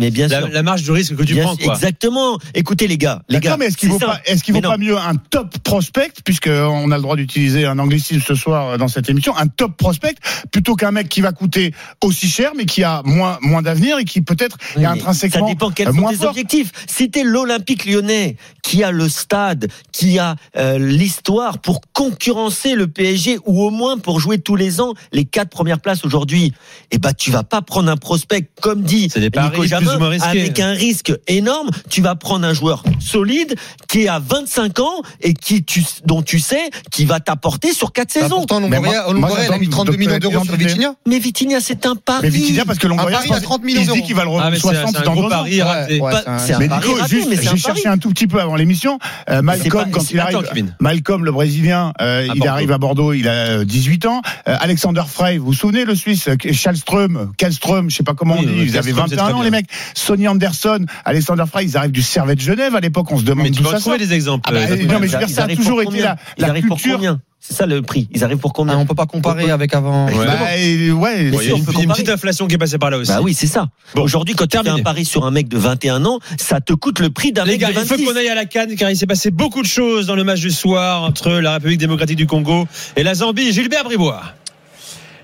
marge 0.63 0.83
de 0.83 0.91
risque 0.91 1.15
que 1.15 1.23
tu 1.23 1.35
Bien- 1.43 1.55
prends, 1.55 1.65
quoi. 1.65 1.73
Exactement. 1.75 2.37
Écoutez 2.53 2.87
les 2.87 2.97
gars, 2.97 3.21
les 3.29 3.39
gars. 3.39 3.57
Mais 3.57 3.65
est-ce 3.67 3.77
qu'il 3.77 3.89
vaut 3.89 3.99
ça. 3.99 4.05
pas, 4.05 4.21
est-ce 4.25 4.43
qu'il 4.43 4.53
vaut 4.53 4.61
pas 4.61 4.77
mieux 4.77 4.97
un 4.97 5.15
top 5.15 5.57
prospect, 5.59 6.11
puisque 6.25 6.47
on 6.47 6.91
a 6.91 6.95
le 6.95 7.01
droit 7.01 7.15
d'utiliser 7.15 7.65
un 7.65 7.79
anglicisme 7.79 8.21
ce 8.25 8.35
soir 8.35 8.69
euh, 8.69 8.77
dans 8.77 8.87
cette 8.87 9.09
émission, 9.09 9.35
un 9.37 9.47
top 9.47 9.77
prospect, 9.77 10.15
plutôt 10.51 10.75
qu'un 10.75 10.91
mec 10.91 11.09
qui 11.09 11.21
va 11.21 11.31
coûter 11.31 11.73
aussi 12.03 12.27
cher, 12.27 12.51
mais 12.55 12.65
qui 12.65 12.83
a 12.83 13.01
moins, 13.05 13.37
moins 13.41 13.61
d'avenir 13.61 13.97
et 13.97 14.05
qui 14.05 14.21
peut-être 14.21 14.57
Oui, 14.75 14.83
est 14.83 14.85
intrinsèquement 14.85 15.47
Ça 15.47 15.53
dépend 15.53 15.71
quels 15.71 15.87
euh, 15.89 15.91
sont 15.93 15.99
moins 15.99 16.11
tes 16.11 16.17
fort. 16.17 16.29
objectifs. 16.29 16.71
Si 16.87 17.09
t'es 17.09 17.23
l'Olympique 17.23 17.85
lyonnais, 17.85 18.37
qui 18.63 18.83
a 18.83 18.91
le 18.91 19.09
stade, 19.09 19.67
qui 19.91 20.19
a 20.19 20.35
euh, 20.57 20.77
l'histoire 20.79 21.59
pour 21.59 21.81
concurrencer 21.93 22.75
le 22.75 22.87
PSG, 22.87 23.39
ou 23.45 23.63
au 23.63 23.69
moins 23.69 23.97
pour 23.97 24.19
jouer 24.19 24.37
tous 24.39 24.55
les 24.55 24.79
ans 24.81 24.93
les 25.11 25.25
quatre 25.25 25.49
premières 25.49 25.79
places 25.79 26.05
aujourd'hui, 26.05 26.53
eh 26.91 26.97
ben 26.97 27.11
tu 27.13 27.31
vas 27.31 27.43
pas 27.43 27.61
prendre 27.61 27.89
un 27.89 27.97
prospect, 27.97 28.49
comme 28.61 28.83
dit 28.83 29.09
Nico 29.15 29.65
Jamin, 29.65 29.99
avec 30.21 30.59
un 30.59 30.71
risque 30.71 31.11
énorme. 31.37 31.69
Tu 31.89 32.01
vas 32.01 32.15
prendre 32.15 32.45
un 32.45 32.53
joueur 32.53 32.83
solide, 32.99 33.55
qui 33.87 34.07
a 34.07 34.19
25 34.19 34.79
ans, 34.79 35.01
et 35.21 35.33
qui 35.33 35.63
tu, 35.63 35.83
dont 36.05 36.21
tu 36.21 36.39
sais 36.39 36.69
qui 36.91 37.05
va 37.05 37.19
t'apporter 37.19 37.73
sur 37.73 37.91
quatre 37.91 38.13
Bah, 38.15 38.21
saisons. 38.21 38.37
pourtant, 38.37 38.59
Mais 38.61 38.67
moi- 38.69 38.77
Longoria, 38.79 39.03
moi, 39.03 39.13
Longoria, 39.13 39.45
il 39.47 39.53
a 39.53 39.57
mis 39.57 39.69
32 39.69 39.93
de- 39.93 39.97
millions 39.97 40.13
de- 40.13 40.19
d'euros 40.19 40.43
sur. 40.43 40.55
Vitinha. 40.55 40.93
Mais 41.07 41.19
Vitinha, 41.19 41.59
c'est 41.61 41.85
un 41.85 41.95
pari. 41.95 42.19
Mais 42.23 42.29
Vitinha, 42.29 42.65
parce 42.65 42.79
que 42.79 42.87
Longoria, 42.87 43.17
Paris 43.17 43.29
à 43.31 43.33
pense 43.35 43.43
30 43.43 43.63
millions 43.63 43.81
il 43.81 43.85
se 43.87 43.91
dit 43.91 43.97
d'euros. 43.97 44.07
qu'il 44.07 44.15
va 44.15 44.23
le 44.25 44.31
Ah, 44.39 44.49
mais 44.49 44.55
c'est 44.57 44.61
60 44.61 44.91
c'est 44.91 44.97
un 44.97 45.03
dans 45.03 45.13
gros 45.13 45.25
ans. 45.25 45.29
pari 45.29 45.61
raté. 45.61 45.99
Ouais, 45.99 46.11
Pas- 46.11 46.21
c'est 46.23 46.29
un- 46.29 46.39
c'est 46.39 46.53
un 46.53 46.59
Mais 46.59 46.67
pari 46.69 46.87
Nico, 46.87 46.99
raté, 46.99 47.15
juste, 47.15 47.29
mais 47.29 47.35
j'ai 47.41 47.57
cherché 47.57 47.87
un 47.87 47.97
tout 47.97 48.09
petit 48.09 48.27
peu 48.27 48.39
avant 48.41 48.55
l'émission. 48.55 48.99
Euh, 49.29 49.41
Malcolm, 49.41 49.85
pas- 49.85 49.89
quand 49.99 50.11
il 50.11 50.19
arrive. 50.19 50.73
Malcolm, 50.79 51.25
le 51.25 51.31
Brésilien, 51.31 51.93
euh, 52.01 52.27
il 52.35 52.47
arrive 52.47 52.71
à 52.71 52.77
Bordeaux, 52.77 53.13
il 53.13 53.27
a 53.27 53.31
euh, 53.31 53.65
18 53.65 54.05
ans. 54.05 54.21
Euh, 54.47 54.55
Alexander 54.59 55.03
Frey, 55.07 55.37
vous 55.37 55.47
vous 55.47 55.53
souvenez, 55.53 55.85
le 55.85 55.95
Suisse, 55.95 56.27
Schallström, 56.51 57.31
Kallström, 57.37 57.89
je 57.89 57.95
sais 57.97 58.03
pas 58.03 58.13
comment 58.13 58.35
on 58.37 58.41
dit, 58.43 58.47
ils 58.47 58.77
avaient 58.77 58.91
Kallström, 58.91 59.07
c'est 59.09 59.15
21 59.15 59.23
très 59.25 59.33
ans, 59.33 59.41
les 59.41 59.51
mecs. 59.51 59.67
Sonny 59.93 60.27
Anderson, 60.27 60.85
Alexander 61.05 61.22
Frey, 61.47 61.65
ils 61.65 61.77
arrivent 61.77 61.91
du 61.91 62.01
Servet 62.01 62.35
de 62.35 62.41
Genève 62.41 62.75
à 62.75 62.79
l'époque, 62.79 63.11
on 63.11 63.17
se 63.17 63.23
demande 63.23 63.45
Mais 63.45 63.51
tu 63.51 63.61
d'où 63.61 63.69
vas 63.69 63.75
ça 63.75 63.79
trouver 63.81 63.97
des 63.97 64.13
exemples. 64.13 64.49
Ah 64.49 64.53
bah, 64.53 64.59
euh, 64.69 64.85
non, 64.85 64.99
mais 64.99 65.07
je 65.07 65.13
veux 65.13 65.19
dire, 65.19 65.27
Ils 65.27 65.33
ça 65.33 65.41
a 65.41 65.43
arrivent 65.45 65.57
toujours 65.57 65.81
pour 65.81 65.93
été 65.93 66.03
la, 66.03 66.17
Ils 66.37 66.41
la 66.41 66.49
arrivent 66.49 66.67
pour 66.67 66.77
culture. 66.77 66.95
combien 66.97 67.19
C'est 67.39 67.53
ça 67.53 67.65
le 67.65 67.81
prix. 67.81 68.07
Ils 68.13 68.23
arrivent 68.23 68.37
pour 68.37 68.51
Ah, 68.51 68.55
combien 68.57 68.77
on 68.77 68.85
peut 68.85 68.95
pas 68.95 69.05
comparer 69.05 69.49
avec 69.51 69.73
avant. 69.73 70.07
Ouais. 70.07 70.25
Bah, 70.25 70.57
et- 70.57 70.91
ouais, 70.91 71.29
Bon, 71.31 71.39
il 71.41 71.47
y 71.47 71.51
a 71.51 71.53
on 71.55 71.57
une, 71.57 71.65
petite 71.89 72.09
inflation 72.09 72.47
qui 72.47 72.55
est 72.55 72.57
passée 72.57 72.77
par 72.77 72.89
là 72.89 72.97
aussi. 72.97 73.11
Bah 73.11 73.19
oui, 73.21 73.33
c'est 73.33 73.47
ça. 73.47 73.67
Bon, 73.95 74.03
Aujourd'hui, 74.03 74.35
quand 74.35 74.47
tu 74.47 74.57
fais 74.57 74.69
un 74.69 74.79
pari 74.79 75.05
sur 75.05 75.25
un 75.25 75.31
mec 75.31 75.47
de 75.49 75.57
21 75.57 76.05
ans, 76.05 76.19
ça 76.37 76.61
te 76.61 76.73
coûte 76.73 76.99
le 76.99 77.09
prix 77.09 77.31
d'un 77.31 77.45
mec 77.45 77.59
gars, 77.59 77.67
de 77.67 77.73
il 77.73 77.79
faut 77.79 77.95
26. 77.95 78.05
qu'on 78.05 78.15
aille 78.15 78.29
à 78.29 78.35
la 78.35 78.45
Cannes 78.45 78.75
car 78.75 78.89
il 78.89 78.95
s'est 78.97 79.05
passé 79.07 79.31
beaucoup 79.31 79.61
de 79.61 79.67
choses 79.67 80.07
dans 80.07 80.15
le 80.15 80.23
match 80.23 80.39
du 80.41 80.51
soir 80.51 81.03
entre 81.03 81.31
la 81.31 81.53
République 81.53 81.79
démocratique 81.79 82.17
du 82.17 82.27
Congo 82.27 82.67
et 82.95 83.03
la 83.03 83.13
Zambie. 83.15 83.51
Gilbert 83.51 83.83
Bribois. 83.83 84.21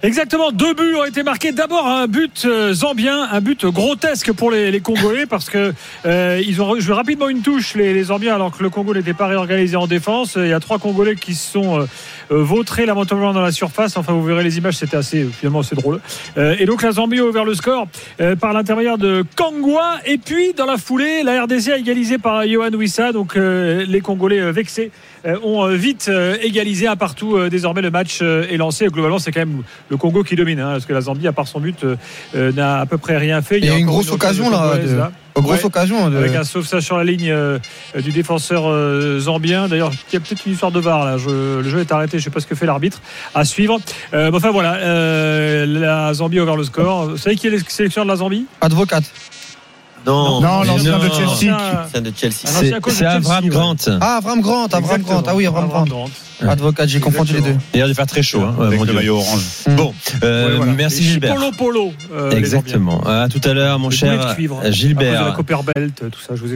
Exactement, 0.02 0.54
deux 0.54 0.74
buts 0.74 0.96
ont 0.96 1.04
été 1.04 1.24
marqués. 1.24 1.52
D'abord 1.52 1.86
un 1.86 2.08
but 2.08 2.44
euh, 2.46 2.72
zambien, 2.74 3.28
un 3.34 3.42
but 3.42 3.66
grotesque 3.66 4.32
pour 4.32 4.50
les, 4.50 4.80
Congolais 4.80 5.26
parce 5.26 5.50
que 5.50 5.74
euh, 6.06 6.42
ils 6.48 6.62
ont 6.62 6.80
joué 6.80 6.96
rapidement 6.96 7.28
une 7.28 7.42
touche 7.42 7.76
les, 7.76 8.02
Zambiens 8.04 8.36
alors 8.36 8.58
que 8.58 8.64
le 8.64 8.70
Congo 8.70 8.94
n'était 8.94 9.14
pas 9.14 9.28
réorganisé 9.28 9.76
en 9.76 9.88
défense. 9.88 10.38
Il 10.38 10.48
y 10.48 10.54
a 10.54 10.62
trois 10.62 10.80
Congolais 10.80 11.18
qui 11.18 11.34
se 11.36 11.52
sont 11.52 11.82
euh, 11.82 11.86
vautrés 12.30 12.86
lamentablement 12.86 13.34
dans 13.34 13.42
la 13.42 13.52
surface. 13.52 13.98
Enfin, 13.98 14.14
vous 14.14 14.24
verrez 14.24 14.42
les 14.42 14.58
images, 14.58 14.76
c'était 14.76 14.96
assez 14.96 15.26
finalement 15.26 15.60
assez 15.60 15.76
drôle. 15.76 16.00
Et 16.38 16.66
donc 16.66 16.82
la 16.82 16.94
Zambie 16.94 17.20
a 17.20 17.26
ouvert 17.26 17.44
le 17.44 17.54
score 17.54 17.88
par 18.40 18.54
l'intermédiaire 18.54 18.98
de 18.98 19.26
Kangwa. 19.36 19.98
Et 20.06 20.18
puis 20.18 20.54
dans 20.54 20.66
la 20.66 20.78
foulée, 20.78 21.24
la 21.24 21.44
RDC 21.44 21.68
a 21.70 21.78
égalisé 21.78 22.18
par 22.18 22.48
Johan 22.48 22.72
Wissa. 22.72 23.12
Donc 23.12 23.36
les 23.36 24.02
Congolais 24.02 24.52
vexés 24.52 24.92
ont 25.44 25.68
vite 25.68 26.12
égalisé 26.42 26.88
un 26.88 26.96
partout. 26.96 27.50
désormais, 27.50 27.82
le 27.82 27.92
match 27.92 28.22
est 28.22 28.58
lancé. 28.58 28.88
Globalement, 28.88 29.20
c'est 29.20 29.32
quand 29.32 29.42
même 29.42 29.64
le 29.90 29.98
Congo 29.98 30.24
qui 30.24 30.36
domine, 30.36 30.60
hein, 30.60 30.72
parce 30.74 30.86
que 30.86 30.94
la 30.94 31.02
Zambie, 31.02 31.28
à 31.28 31.32
part 31.32 31.48
son 31.48 31.60
but, 31.60 31.86
euh, 32.36 32.52
n'a 32.52 32.80
à 32.80 32.86
peu 32.86 32.98
près 32.98 33.18
rien 33.18 33.42
fait. 33.42 33.58
Il 33.58 33.66
y 33.66 33.70
a, 33.70 33.78
une 33.78 33.86
grosse 33.86 34.12
occasion 34.12 34.50
là. 34.50 34.78
Grosse 35.36 35.64
occasion. 35.64 36.10
De... 36.10 36.18
Avec 36.18 36.36
un 36.36 36.44
sauvetage 36.44 36.84
sur 36.84 36.98
la 36.98 37.04
ligne 37.04 37.30
euh, 37.32 37.60
du 37.96 38.12
défenseur 38.12 38.64
euh, 38.66 39.20
zambien. 39.20 39.68
D'ailleurs, 39.68 39.92
il 40.12 40.14
y 40.14 40.18
a 40.18 40.20
peut-être 40.20 40.46
une 40.46 40.54
histoire 40.54 40.72
de 40.72 40.80
VAR 40.80 41.06
là. 41.06 41.18
Je, 41.18 41.60
le 41.60 41.70
jeu 41.70 41.80
est 41.80 41.92
arrêté. 41.92 42.14
Je 42.14 42.18
ne 42.18 42.24
sais 42.26 42.30
pas 42.30 42.40
ce 42.40 42.48
que 42.48 42.56
fait 42.56 42.66
l'arbitre. 42.66 43.02
À 43.34 43.46
suivre. 43.46 43.80
Euh, 44.14 44.32
enfin 44.34 44.52
voilà, 44.52 45.66
la 45.66 46.14
Zambie 46.14 46.40
a 46.40 46.44
ouvert 46.44 46.58
le 46.58 46.64
score. 46.64 47.10
Vous 47.10 47.18
savez 47.18 47.36
qui 47.36 47.48
est 47.48 47.52
le 47.52 47.60
sélectionneur 47.68 48.06
de 48.06 48.12
la 48.12 48.18
Zambie? 48.18 48.46
Advocat. 48.62 49.02
Non, 50.06 50.42
non 50.42 50.64
l'ancien 50.64 50.98
de 51.00 51.10
Chelsea. 51.10 51.58
C'est 51.94 52.02
de 52.02 52.12
Chelsea. 52.16 52.82
C'est 52.90 53.06
Avram 53.06 53.48
Grant. 53.48 53.76
Ah, 54.02 54.18
Avram 54.18 54.42
Grant, 54.42 54.68
Avram 54.68 55.02
Grant. 55.02 55.24
Ah 55.28 55.36
oui, 55.36 55.46
Avram 55.46 55.68
Grant. 55.68 56.10
Advocat, 56.48 56.88
j'ai 56.88 57.00
confondu 57.00 57.34
les 57.34 57.42
deux. 57.42 57.56
D'ailleurs, 57.74 57.88
il 57.88 57.92
va 57.92 57.96
faire 57.96 58.06
très 58.06 58.22
chaud. 58.22 58.42
Hein, 58.42 58.56
avec 58.62 58.80
le 58.86 58.94
maillot 58.94 59.18
orange. 59.18 59.42
Bon, 59.76 59.94
euh, 60.24 60.54
voilà. 60.58 60.72
merci 60.74 61.04
Gilbert. 61.04 61.36
Polo 61.36 61.52
Polo. 61.52 61.94
Euh, 62.14 62.32
Exactement. 62.32 63.02
À 63.06 63.28
tout 63.28 63.42
à 63.44 63.54
l'heure, 63.54 63.78
mon 63.80 63.90
cher 63.90 64.36
Gilbert. 64.70 65.10
À 65.10 65.16
cause 65.16 65.26
de 65.26 65.30
la 65.30 65.36
Copperbelt, 65.36 65.96
tout 66.12 66.20
ça, 66.26 66.36
je 66.36 66.42
vous 66.42 66.54
ai 66.54 66.56